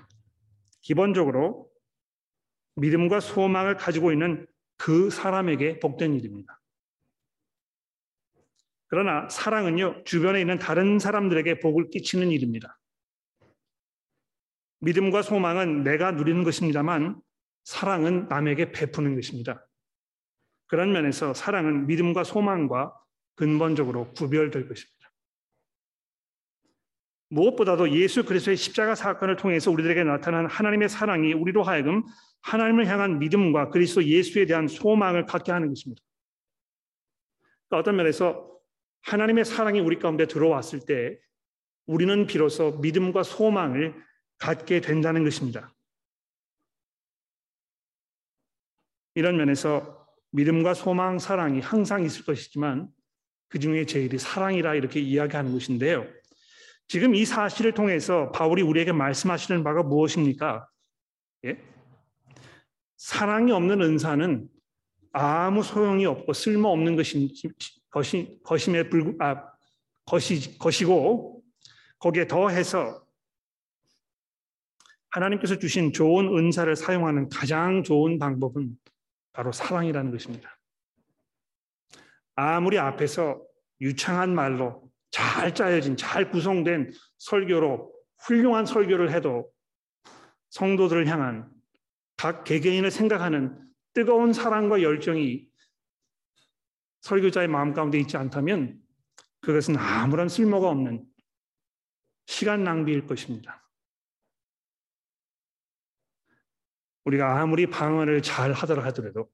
기본적으로 0.81 1.71
믿음과 2.77 3.21
소망을 3.21 3.77
가지고 3.77 4.11
있는 4.11 4.47
그 4.77 5.11
사람에게 5.11 5.79
복된 5.79 6.15
일입니다. 6.15 6.61
그러나 8.89 9.29
사랑은요, 9.29 10.05
주변에 10.05 10.41
있는 10.41 10.59
다른 10.59 10.99
사람들에게 10.99 11.61
복을 11.61 11.91
끼치는 11.91 12.31
일입니다. 12.31 12.79
믿음과 14.81 15.23
소망은 15.23 15.85
내가 15.85 16.13
누리는 16.13 16.43
것입니다만 16.43 17.21
사랑은 17.65 18.29
남에게 18.29 18.73
베푸는 18.73 19.15
것입니다. 19.15 19.67
그런 20.67 20.93
면에서 20.93 21.35
사랑은 21.35 21.87
믿음과 21.87 22.25
소망과 22.25 22.95
근본적으로 23.35 24.13
구별될 24.13 24.69
것입니다. 24.69 24.95
무엇보다도 27.31 27.91
예수 27.91 28.25
그리스도의 28.25 28.57
십자가 28.57 28.95
사건을 28.95 29.37
통해서 29.37 29.71
우리들에게 29.71 30.05
나타난 30.05 30.47
하나님의 30.47 30.89
사랑이 30.89 31.33
우리로 31.33 31.63
하여금 31.63 32.05
하나님을 32.43 32.87
향한 32.87 33.19
믿음과 33.19 33.71
그리스도 33.71 34.05
예수에 34.05 34.47
대한 34.47 34.69
소망을 34.69 35.27
갖게 35.27 35.51
하는 35.51 35.69
것입니다. 35.69 36.03
그러니까 37.69 37.81
어떤 37.81 37.97
면에서 37.97 38.55
하나님의 39.03 39.45
사랑이 39.45 39.81
우리 39.81 39.99
가운데 39.99 40.27
들어왔을 40.27 40.81
때 40.87 41.19
우리는 41.87 42.27
비로소 42.27 42.79
믿음과 42.81 43.23
소망을 43.23 43.95
갖게 44.39 44.81
된다는 44.81 45.25
것입니다. 45.25 45.74
이런 49.15 49.37
면에서 49.37 50.07
믿음과 50.33 50.75
소망, 50.75 51.19
사랑이 51.19 51.61
항상 51.61 52.05
있을 52.05 52.25
것이지만 52.25 52.89
그 53.49 53.59
중에 53.59 53.87
제일이 53.87 54.19
사랑이라 54.19 54.75
이렇게 54.75 55.01
이야기하는 55.01 55.53
것인데요. 55.53 56.07
지금 56.89 57.15
이 57.15 57.25
사실을 57.25 57.73
통해서 57.73 58.31
바울이 58.33 58.63
우리에게 58.63 58.93
말씀하시는 58.93 59.63
바가 59.63 59.85
무엇입니까? 59.85 60.69
예? 61.45 61.59
사랑이 62.97 63.53
없는 63.53 63.81
은사는 63.81 64.49
아무 65.13 65.63
소용이 65.63 66.05
없고 66.07 66.33
쓸모 66.33 66.69
없는 66.71 66.97
것이 66.97 67.33
것이 67.91 68.41
것임에 68.43 68.89
불구 68.89 69.17
아 69.23 69.53
것이 70.05 70.59
것이고 70.59 71.43
거기에 71.99 72.27
더해서 72.27 73.05
하나님께서 75.11 75.59
주신 75.59 75.93
좋은 75.93 76.37
은사를 76.37 76.75
사용하는 76.75 77.29
가장 77.29 77.85
좋은 77.85 78.19
방법은 78.19 78.77
바로 79.35 79.53
사랑이라는 79.53 80.11
것입니다. 80.11 80.59
아무리 82.37 82.79
앞에서 82.79 83.43
유창한 83.81 84.35
말로 84.35 84.91
잘 85.11 85.55
짜여진, 85.55 85.97
잘 85.97 86.31
구성된 86.31 86.93
설교로 87.19 87.93
훌륭한 88.21 88.65
설교를 88.65 89.13
해도 89.13 89.53
성도들을 90.51 91.07
향한 91.09 91.53
각 92.17 92.45
개개인을 92.45 92.91
생각하는 92.91 93.61
뜨거운 93.93 94.33
사랑과 94.33 94.83
열정이 94.83 95.47
설교자의 97.03 97.49
마음 97.49 97.75
가운데 97.75 97.99
있지 97.99 98.17
않다면 98.17 98.81
그것은 99.41 99.77
아무런 99.77 100.29
쓸모가 100.29 100.69
없는 100.69 101.05
시간 102.27 102.65
낭비일 102.65 103.07
것입니다. 103.07 103.64
우리가 107.05 107.41
아무리 107.41 107.67
방언을 107.67 108.23
잘 108.23 108.53
하더라 108.53 108.85
하더라도 108.87 109.31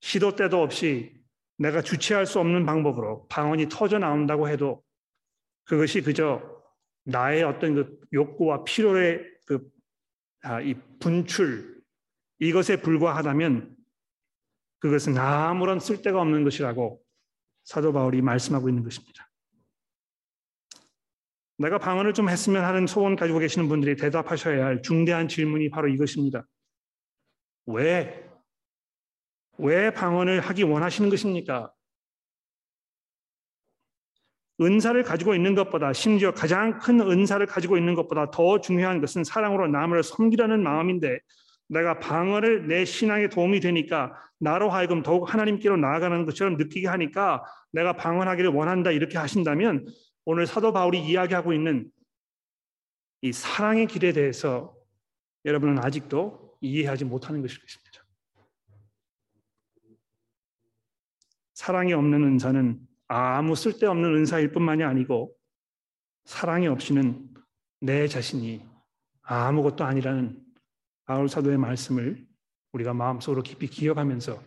시도 0.00 0.34
때도 0.36 0.62
없이 0.62 1.14
내가 1.56 1.82
주체할 1.82 2.26
수 2.26 2.38
없는 2.38 2.66
방법으로 2.66 3.26
방언이 3.28 3.68
터져 3.68 3.98
나온다고 3.98 4.48
해도 4.48 4.84
그것이 5.64 6.02
그저 6.02 6.58
나의 7.04 7.42
어떤 7.42 7.74
그 7.74 8.00
욕구와 8.12 8.64
필요의 8.64 9.24
그, 9.46 9.70
아, 10.42 10.60
이 10.60 10.74
분출, 11.00 11.82
이것에 12.38 12.80
불과하다면 12.80 13.76
그것은 14.78 15.18
아무런 15.18 15.80
쓸데가 15.80 16.20
없는 16.20 16.44
것이라고 16.44 17.02
사도 17.64 17.92
바울이 17.92 18.22
말씀하고 18.22 18.68
있는 18.68 18.84
것입니다. 18.84 19.27
내가 21.58 21.78
방언을 21.78 22.14
좀 22.14 22.28
했으면 22.28 22.64
하는 22.64 22.86
소원 22.86 23.16
가지고 23.16 23.40
계시는 23.40 23.68
분들이 23.68 23.96
대답하셔야 23.96 24.64
할 24.64 24.82
중대한 24.82 25.28
질문이 25.28 25.70
바로 25.70 25.88
이것입니다. 25.88 26.46
왜 27.66 28.28
왜 29.58 29.90
방언을 29.90 30.40
하기 30.40 30.62
원하시는 30.62 31.10
것입니까? 31.10 31.72
은사를 34.60 35.00
가지고 35.02 35.34
있는 35.34 35.54
것보다 35.54 35.92
심지어 35.92 36.32
가장 36.32 36.78
큰 36.78 37.00
은사를 37.00 37.44
가지고 37.46 37.76
있는 37.76 37.94
것보다 37.94 38.30
더 38.30 38.60
중요한 38.60 39.00
것은 39.00 39.24
사랑으로 39.24 39.68
남을 39.68 40.02
섬기라는 40.02 40.62
마음인데 40.62 41.18
내가 41.68 41.98
방언을 41.98 42.66
내 42.68 42.84
신앙에 42.84 43.28
도움이 43.28 43.60
되니까 43.60 44.12
나로 44.38 44.70
하여금 44.70 45.02
더욱 45.02 45.32
하나님께로 45.32 45.76
나아가는 45.76 46.24
것처럼 46.24 46.56
느끼게 46.56 46.86
하니까 46.88 47.42
내가 47.72 47.92
방언하기를 47.94 48.50
원한다 48.50 48.90
이렇게 48.90 49.18
하신다면 49.18 49.86
오늘 50.30 50.46
사도 50.46 50.74
바울이 50.74 51.02
이야기하고 51.02 51.54
있는 51.54 51.90
이 53.22 53.32
사랑의 53.32 53.86
길에 53.86 54.12
대해서 54.12 54.76
여러분은 55.46 55.78
아직도 55.82 56.58
이해하지 56.60 57.06
못하는 57.06 57.40
것일 57.40 57.58
것입니다. 57.58 58.04
사랑이 61.54 61.94
없는 61.94 62.24
은사는 62.24 62.78
아무 63.06 63.54
쓸데없는 63.56 64.16
은사일 64.16 64.52
뿐만이 64.52 64.84
아니고 64.84 65.34
사랑이 66.26 66.66
없이는 66.66 67.26
내 67.80 68.06
자신이 68.06 68.62
아무것도 69.22 69.82
아니라는 69.82 70.44
바울 71.06 71.30
사도의 71.30 71.56
말씀을 71.56 72.28
우리가 72.72 72.92
마음속으로 72.92 73.42
깊이 73.42 73.66
기억하면서 73.66 74.44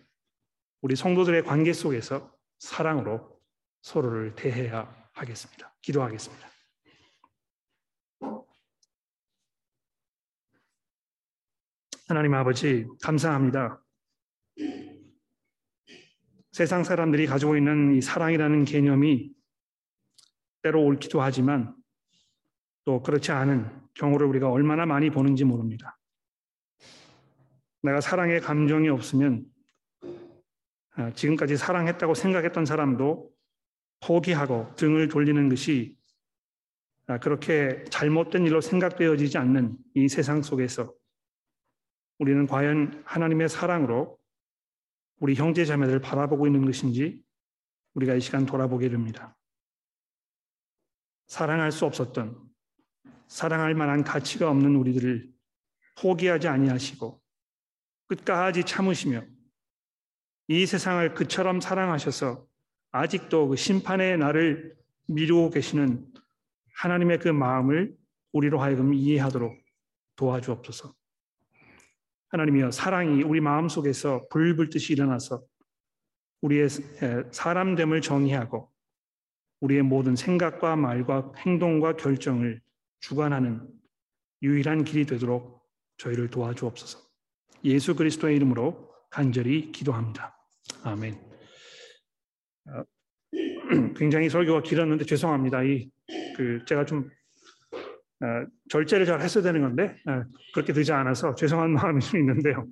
우리 0.81 0.95
성도들의 0.95 1.43
관계 1.43 1.73
속에서 1.73 2.31
사랑으로 2.59 3.41
서로를 3.81 4.35
대해야 4.35 5.00
하겠습니다. 5.21 5.73
기도하겠습니다. 5.81 6.47
하나님 12.07 12.33
아버지 12.33 12.85
감사합니다. 13.01 13.81
세상 16.51 16.83
사람들이 16.83 17.27
가지고 17.27 17.55
있는 17.55 17.95
이 17.95 18.01
사랑이라는 18.01 18.65
개념이 18.65 19.31
때로 20.61 20.83
옳기도 20.83 21.21
하지만 21.21 21.75
또 22.83 23.01
그렇지 23.01 23.31
않은 23.31 23.89
경우를 23.93 24.27
우리가 24.27 24.49
얼마나 24.49 24.85
많이 24.85 25.09
보는지 25.09 25.45
모릅니다. 25.45 25.97
내가 27.83 28.01
사랑의 28.01 28.41
감정이 28.41 28.89
없으면 28.89 29.45
아, 30.95 31.11
지금까지 31.13 31.55
사랑했다고 31.55 32.13
생각했던 32.13 32.65
사람도 32.65 33.30
포기하고 34.01 34.73
등을 34.75 35.07
돌리는 35.07 35.49
것이 35.49 35.95
아, 37.07 37.17
그렇게 37.19 37.83
잘못된 37.89 38.45
일로 38.45 38.61
생각되어지지 38.61 39.37
않는 39.37 39.77
이 39.95 40.07
세상 40.07 40.41
속에서 40.41 40.93
우리는 42.19 42.45
과연 42.45 43.03
하나님의 43.05 43.49
사랑으로 43.49 44.17
우리 45.19 45.35
형제 45.35 45.65
자매들 45.65 45.99
바라보고 45.99 46.47
있는 46.47 46.65
것인지 46.65 47.23
우리가 47.93 48.15
이 48.15 48.21
시간 48.21 48.45
돌아보게 48.45 48.89
됩니다. 48.89 49.37
사랑할 51.27 51.71
수 51.71 51.85
없었던 51.85 52.37
사랑할 53.27 53.75
만한 53.75 54.03
가치가 54.03 54.49
없는 54.49 54.75
우리들을 54.75 55.31
포기하지 55.99 56.47
아니하시고 56.47 57.21
끝까지 58.07 58.63
참으시며 58.63 59.23
이 60.47 60.65
세상을 60.65 61.13
그처럼 61.13 61.61
사랑하셔서 61.61 62.50
아직도 62.91 63.49
그 63.49 63.55
심판의 63.55 64.17
날을 64.17 64.75
미루고 65.07 65.49
계시는 65.51 66.05
하나님의 66.75 67.19
그 67.19 67.29
마음을 67.29 67.95
우리로 68.33 68.59
하여금 68.59 68.93
이해하도록 68.93 69.55
도와주옵소서. 70.15 70.93
하나님이여 72.29 72.71
사랑이 72.71 73.23
우리 73.23 73.41
마음 73.41 73.67
속에서 73.67 74.21
불불듯이 74.29 74.93
일어나서 74.93 75.43
우리의 76.41 76.69
사람됨을 77.31 78.01
정의하고 78.01 78.71
우리의 79.59 79.83
모든 79.83 80.15
생각과 80.15 80.75
말과 80.75 81.31
행동과 81.37 81.97
결정을 81.97 82.61
주관하는 82.99 83.67
유일한 84.41 84.83
길이 84.83 85.05
되도록 85.05 85.61
저희를 85.97 86.29
도와주옵소서. 86.29 86.99
예수 87.65 87.95
그리스도의 87.95 88.37
이름으로 88.37 88.91
간절히 89.09 89.71
기도합니다. 89.71 90.35
아멘. 90.83 91.30
어, 92.67 92.83
굉장히 93.97 94.29
설교가 94.29 94.61
길었는데 94.61 95.05
죄송합니다. 95.05 95.63
이 95.63 95.89
그 96.35 96.63
제가 96.65 96.85
좀 96.85 97.09
어, 98.23 98.45
절제를 98.69 99.05
잘 99.05 99.21
했어야 99.21 99.43
되는 99.43 99.61
건데 99.61 99.95
어, 100.07 100.23
그렇게 100.53 100.73
되지 100.73 100.91
않아서 100.91 101.35
죄송한 101.35 101.71
마음이 101.73 102.01
좀 102.01 102.19
있는데요. 102.19 102.67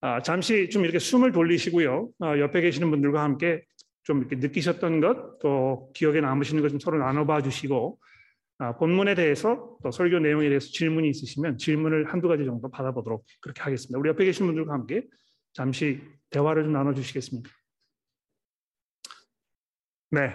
아, 0.00 0.22
잠시 0.22 0.68
좀 0.70 0.84
이렇게 0.84 0.98
숨을 0.98 1.32
돌리시고요. 1.32 2.10
어, 2.20 2.38
옆에 2.38 2.60
계시는 2.60 2.90
분들과 2.90 3.22
함께 3.22 3.62
좀 4.04 4.18
이렇게 4.20 4.36
느끼셨던 4.36 5.00
것, 5.00 5.38
또 5.40 5.90
기억에 5.94 6.20
남으시는 6.20 6.62
것 6.62 6.68
좀 6.68 6.78
서로 6.78 6.98
나눠봐 6.98 7.42
주시고 7.42 7.98
아, 8.58 8.76
본문에 8.76 9.14
대해서 9.14 9.76
또 9.82 9.90
설교 9.90 10.18
내용에 10.20 10.48
대해서 10.48 10.68
질문이 10.68 11.08
있으시면 11.10 11.58
질문을 11.58 12.12
한두 12.12 12.28
가지 12.28 12.44
정도 12.44 12.70
받아보도록 12.70 13.24
그렇게 13.40 13.62
하겠습니다. 13.62 13.98
우리 13.98 14.08
옆에 14.10 14.24
계신 14.24 14.46
분들과 14.46 14.72
함께 14.72 15.02
잠시 15.52 16.00
대화를 16.30 16.64
좀 16.64 16.72
나눠주시겠습니까? 16.72 17.50
네. 20.16 20.34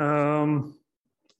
음, 0.00 0.72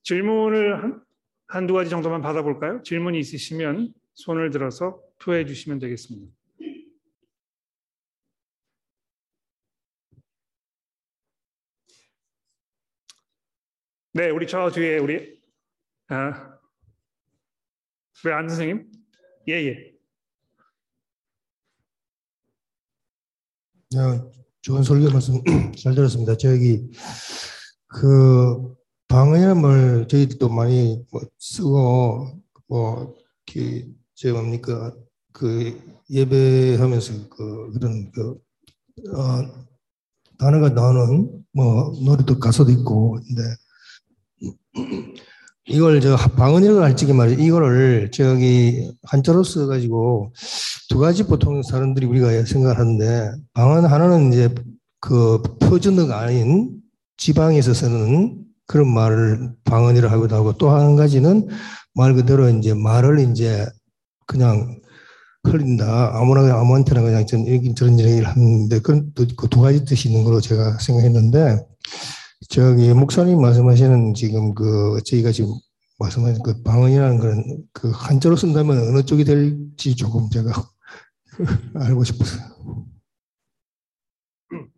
질문을 0.02 0.82
한, 0.82 1.02
한두 1.46 1.72
가지 1.72 1.88
정도만 1.88 2.20
받아볼까요? 2.20 2.82
질문이 2.82 3.18
있으시면 3.18 3.94
손을 4.12 4.50
들어서 4.50 5.00
표해 5.22 5.46
주시면 5.46 5.78
되겠습니다. 5.78 6.30
네, 14.12 14.28
우리 14.28 14.46
저 14.46 14.70
뒤에 14.70 14.98
우리 14.98 15.40
아, 16.08 16.58
우리 18.22 18.34
안 18.34 18.46
선생님, 18.50 18.92
예 19.48 19.54
예. 19.54 19.94
네, 23.92 24.40
좋은 24.62 24.82
설교 24.82 25.11
말씀 25.11 25.42
잘 25.82 25.94
들었습니다. 25.94 26.36
저기 26.36 26.90
그 27.86 28.74
방언이라는 29.08 30.08
저희도 30.08 30.48
많이 30.50 31.02
뭐 31.11 31.22
쓰고 31.38 32.42
뭐저 32.68 34.32
뭡니까 34.32 34.94
그 35.32 35.80
예배하면서 36.11 37.28
그 37.30 37.72
그런 37.72 38.11
그 38.12 38.38
어, 39.16 39.66
단어가 40.38 40.68
나오는 40.68 41.44
뭐 41.52 41.92
노래도 42.04 42.38
가사도 42.38 42.70
있고 42.70 43.18
근데 43.26 43.42
이걸 45.70 46.00
저 46.00 46.16
방언이라고 46.16 46.82
할지기 46.82 47.12
말이죠. 47.12 47.42
이거를 47.42 48.10
저기 48.12 48.90
한자로 49.04 49.44
써가지고 49.44 50.32
두 50.88 50.98
가지 50.98 51.22
보통 51.22 51.62
사람들이 51.62 52.06
우리가 52.06 52.44
생각을 52.44 52.78
하는데 52.78 53.32
방언 53.54 53.84
하나는 53.84 54.32
이제 54.32 54.52
그 55.00 55.42
표준어가 55.60 56.18
아닌 56.18 56.70
지방에서 57.16 57.72
쓰는 57.72 58.44
그런 58.66 58.88
말을 58.92 59.52
방언이라고 59.64 60.14
하기도 60.14 60.36
하고 60.36 60.52
또 60.54 60.70
한 60.70 60.96
가지는 60.96 61.48
말 61.94 62.14
그대로 62.14 62.48
이제 62.48 62.74
말을 62.74 63.20
이제 63.30 63.66
그냥 64.26 64.76
흘린다. 65.44 66.10
아무나 66.14 66.58
아무한테나 66.58 67.00
그냥 67.02 67.26
전 67.26 67.44
저런 67.74 67.98
얘기를 68.00 68.26
하는데 68.26 68.78
그런 68.80 69.12
그 69.14 69.48
두 69.48 69.60
가지 69.60 69.84
뜻이 69.84 70.08
있는 70.08 70.24
걸로 70.24 70.40
제가 70.40 70.78
생각했는데 70.78 71.64
저기 72.49 72.93
목사님 72.95 73.41
말씀하시는 73.41 74.14
지금 74.14 74.55
그 74.55 74.99
저희가 75.05 75.30
지금 75.30 75.51
말씀하신 75.99 76.43
그 76.43 76.62
방언이라는 76.62 77.18
그런 77.18 77.45
그 77.74 77.91
한자로 77.91 78.34
쓴다면 78.34 78.78
어느 78.78 79.03
쪽이 79.03 79.24
될지 79.24 79.95
조금 79.95 80.30
제가 80.30 80.51
알고 81.76 82.03
싶었어요. 82.05 82.86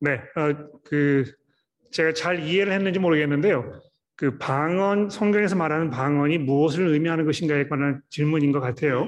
네, 0.00 0.20
어, 0.36 0.80
그 0.84 1.24
제가 1.90 2.12
잘 2.12 2.46
이해를 2.46 2.72
했는지 2.74 2.98
모르겠는데요. 2.98 3.80
그 4.14 4.36
방언 4.36 5.08
성경에서 5.08 5.56
말하는 5.56 5.88
방언이 5.90 6.38
무엇을 6.38 6.86
의미하는 6.88 7.24
것인가에 7.24 7.66
관한 7.68 8.02
질문인 8.10 8.52
것 8.52 8.60
같아요. 8.60 9.06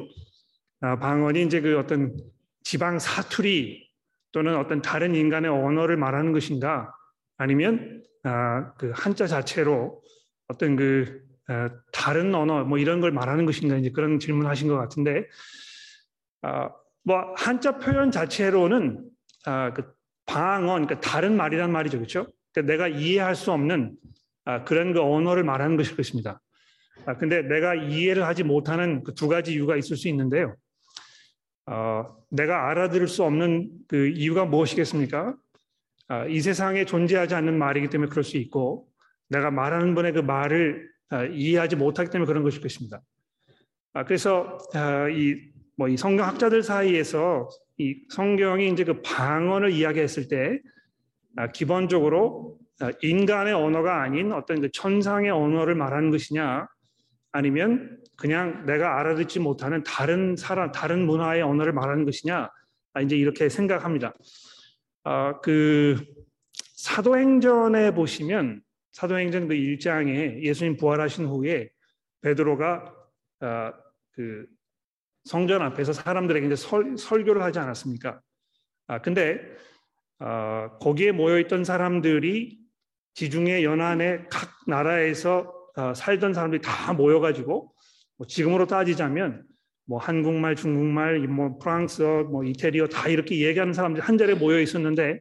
아, 0.81 0.99
방언이 0.99 1.45
이제 1.45 1.61
그 1.61 1.79
어떤 1.79 2.17
지방 2.63 2.99
사투리 2.99 3.87
또는 4.33 4.57
어떤 4.57 4.81
다른 4.81 5.15
인간의 5.15 5.51
언어를 5.51 5.99
말하는 5.99 6.33
것인가 6.33 6.95
아니면 7.41 8.03
아, 8.23 8.75
그 8.75 8.93
한자 8.95 9.27
자체로 9.27 10.03
어떤 10.47 10.77
그 10.77 11.23
아, 11.49 11.71
다른 11.91 12.35
언어 12.35 12.65
뭐 12.65 12.77
이런 12.77 13.01
걸 13.01 13.13
말하는 13.13 13.47
것인가 13.47 13.77
이제 13.79 13.91
그런 13.91 14.19
질문하신 14.19 14.69
것 14.69 14.77
같은데 14.77 15.27
아, 16.43 16.69
뭐 17.03 17.33
한자 17.39 17.79
표현 17.79 18.11
자체로는 18.11 19.09
아, 19.47 19.73
그 19.73 19.91
방언 20.27 20.87
그러니까 20.87 21.01
다른 21.01 21.35
말이란 21.35 21.73
말이죠 21.73 21.97
그렇죠? 21.97 22.27
그러니까 22.53 22.73
내가 22.73 22.89
이해할 22.89 23.35
수 23.35 23.53
없는 23.53 23.97
아, 24.45 24.65
그런 24.65 24.93
그 24.93 25.01
언어를 25.01 25.43
말하는 25.43 25.79
것일 25.79 25.97
것입니다. 25.97 26.43
아, 27.07 27.17
근데 27.17 27.41
내가 27.41 27.75
이해를 27.75 28.27
하지 28.27 28.43
못하는 28.45 29.03
그 29.03 29.15
두 29.15 29.29
가지 29.29 29.55
이유가 29.55 29.77
있을 29.77 29.97
수 29.97 30.09
있는데요. 30.09 30.55
어, 31.65 32.05
내가 32.29 32.69
알아들을 32.69 33.09
수 33.09 33.25
없는 33.25 33.71
그 33.89 34.09
이유가 34.09 34.45
무엇이겠습니까? 34.45 35.37
아, 36.11 36.27
이 36.27 36.41
세상에 36.41 36.85
존재하지 36.85 37.37
않는 37.37 37.57
말이기 37.57 37.89
때문에 37.89 38.11
그럴 38.11 38.25
수 38.25 38.37
있고 38.37 38.89
내가 39.29 39.53
말하는 39.53 39.95
분의 39.95 40.13
그 40.13 40.19
말을 40.19 40.91
아, 41.09 41.25
이해하지 41.25 41.77
못하기 41.77 42.11
때문에 42.11 42.27
그런 42.27 42.43
것일 42.43 42.61
것입니다. 42.61 43.01
아, 43.93 44.05
그래서 44.05 44.59
이뭐 45.15 45.97
성경 45.97 46.27
학자들 46.27 46.65
사이에서 46.65 47.49
이 47.79 47.95
성경이 48.09 48.71
이제 48.71 48.83
그 48.83 49.01
방언을 49.03 49.71
이야기했을 49.71 50.27
때 50.27 50.61
기본적으로 51.55 52.59
인간의 53.03 53.55
언어가 53.55 54.03
아닌 54.03 54.33
어떤 54.33 54.61
그 54.61 54.71
천상의 54.73 55.31
언어를 55.31 55.77
말하는 55.77 56.11
것이냐 56.11 56.67
아니면 57.31 57.99
그냥 58.17 58.67
내가 58.67 58.99
알아듣지 58.99 59.39
못하는 59.39 59.85
다른 59.85 60.35
사람 60.37 60.73
다른 60.73 61.07
문화의 61.07 61.43
언어를 61.43 61.73
말하는 61.73 62.05
것이냐 62.05 62.51
이제 63.03 63.17
이렇게 63.17 63.49
생각합니다. 63.49 64.13
어, 65.05 65.41
그 65.41 66.05
사도행전에 66.77 67.95
보시면 67.95 68.63
사도행전 68.93 69.49
그 69.49 69.55
1장에 69.55 70.43
예수님 70.43 70.77
부활하신 70.77 71.27
후에 71.27 71.71
베드로가 72.23 72.95
어, 73.41 73.73
그 74.13 74.47
성전 75.25 75.63
앞에서 75.63 75.93
사람들에게 75.93 76.47
이제 76.47 76.57
설, 76.57 76.97
설교를 76.97 77.43
하지 77.43 77.59
않았습니까? 77.59 78.21
아 78.87 79.01
근데 79.01 79.41
어, 80.19 80.77
거기에 80.81 81.13
모여 81.13 81.39
있던 81.41 81.65
사람들이 81.65 82.59
지중해 83.15 83.65
연안의 83.65 84.27
각 84.31 84.51
나라에서 84.67 85.55
어, 85.77 85.95
살던 85.95 86.35
사람들이 86.35 86.61
다 86.63 86.93
모여가지고 86.93 87.73
뭐 88.17 88.27
지금으로 88.27 88.67
따지자면 88.67 89.47
뭐 89.91 89.99
한국말, 89.99 90.55
중국말, 90.55 91.19
뭐 91.27 91.59
프랑스어, 91.59 92.23
뭐 92.23 92.45
이태리어 92.45 92.87
다 92.87 93.09
이렇게 93.09 93.45
얘기하는 93.45 93.73
사람들이 93.73 94.01
한 94.01 94.17
자리에 94.17 94.37
모여 94.37 94.61
있었는데 94.61 95.21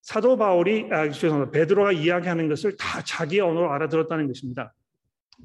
사도 0.00 0.36
바울이 0.36 0.86
아 0.92 1.10
죄송합니다. 1.10 1.50
베드로가 1.50 1.90
이야기하는 1.90 2.48
것을 2.48 2.76
다 2.76 3.02
자기 3.02 3.40
언어로 3.40 3.72
알아들었다는 3.72 4.28
것입니다. 4.28 4.72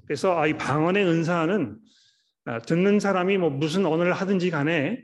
그래서 0.06 0.40
아, 0.40 0.46
이 0.46 0.56
방언의 0.56 1.08
은사는 1.08 1.80
아, 2.46 2.60
듣는 2.60 3.00
사람이 3.00 3.40
뭐 3.40 3.50
무슨 3.50 3.88
언어를 3.88 4.14
하든지 4.14 4.52
간에 4.52 5.04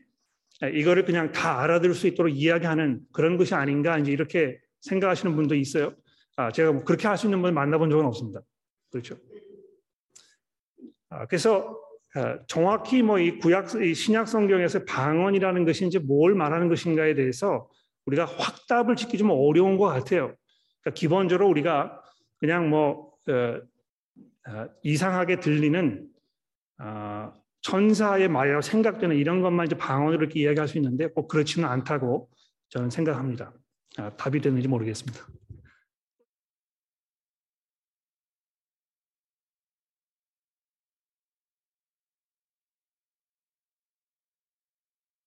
아, 0.62 0.68
이거를 0.68 1.04
그냥 1.04 1.32
다 1.32 1.64
알아들을 1.64 1.96
수 1.96 2.06
있도록 2.06 2.32
이야기하는 2.32 3.00
그런 3.12 3.38
것이 3.38 3.56
아닌가 3.56 3.98
이제 3.98 4.12
이렇게 4.12 4.60
생각하시는 4.82 5.36
분도 5.36 5.56
있어요. 5.56 5.96
아, 6.36 6.52
제가 6.52 6.74
뭐 6.74 6.84
그렇게 6.84 7.08
할 7.08 7.18
수 7.18 7.26
있는 7.26 7.42
분을 7.42 7.56
만나본 7.56 7.90
적은 7.90 8.06
없습니다. 8.06 8.42
그렇죠. 8.92 9.18
아, 11.10 11.26
그래서 11.26 11.60
어, 11.60 11.85
정확히 12.48 13.02
뭐 13.02 13.20
이 13.20 13.38
구약 13.40 13.76
이 13.76 13.94
신약 13.94 14.28
성경에서 14.28 14.86
방언이라는 14.86 15.66
것이 15.66 15.86
이제 15.86 16.00
뭘 16.00 16.34
말하는 16.34 16.70
것인가에 16.70 17.14
대해서 17.14 17.68
우리가 18.06 18.26
확답을 18.26 18.96
짓기 18.96 19.18
좀 19.18 19.32
어려운 19.32 19.78
것 19.78 19.86
같아요. 19.88 20.34
그러니까 20.82 20.94
기본적으로 20.96 21.50
우리가 21.50 22.02
그냥 22.40 22.70
뭐 22.70 23.12
어, 23.28 23.60
어, 24.48 24.68
이상하게 24.84 25.40
들리는 25.40 26.08
어, 26.80 27.34
천사의 27.62 28.30
말이라고 28.30 28.62
생각되는 28.62 29.16
이런 29.16 29.42
것만 29.42 29.66
이제 29.66 29.76
방언으로 29.76 30.22
이렇게 30.22 30.42
이야기할 30.42 30.68
수 30.68 30.78
있는데 30.78 31.08
꼭 31.08 31.28
그렇지는 31.28 31.68
않다고 31.68 32.30
저는 32.70 32.92
생각합니다. 32.92 33.54
아, 33.98 34.12
답이 34.12 34.40
되는지 34.40 34.68
모르겠습니다. 34.68 35.26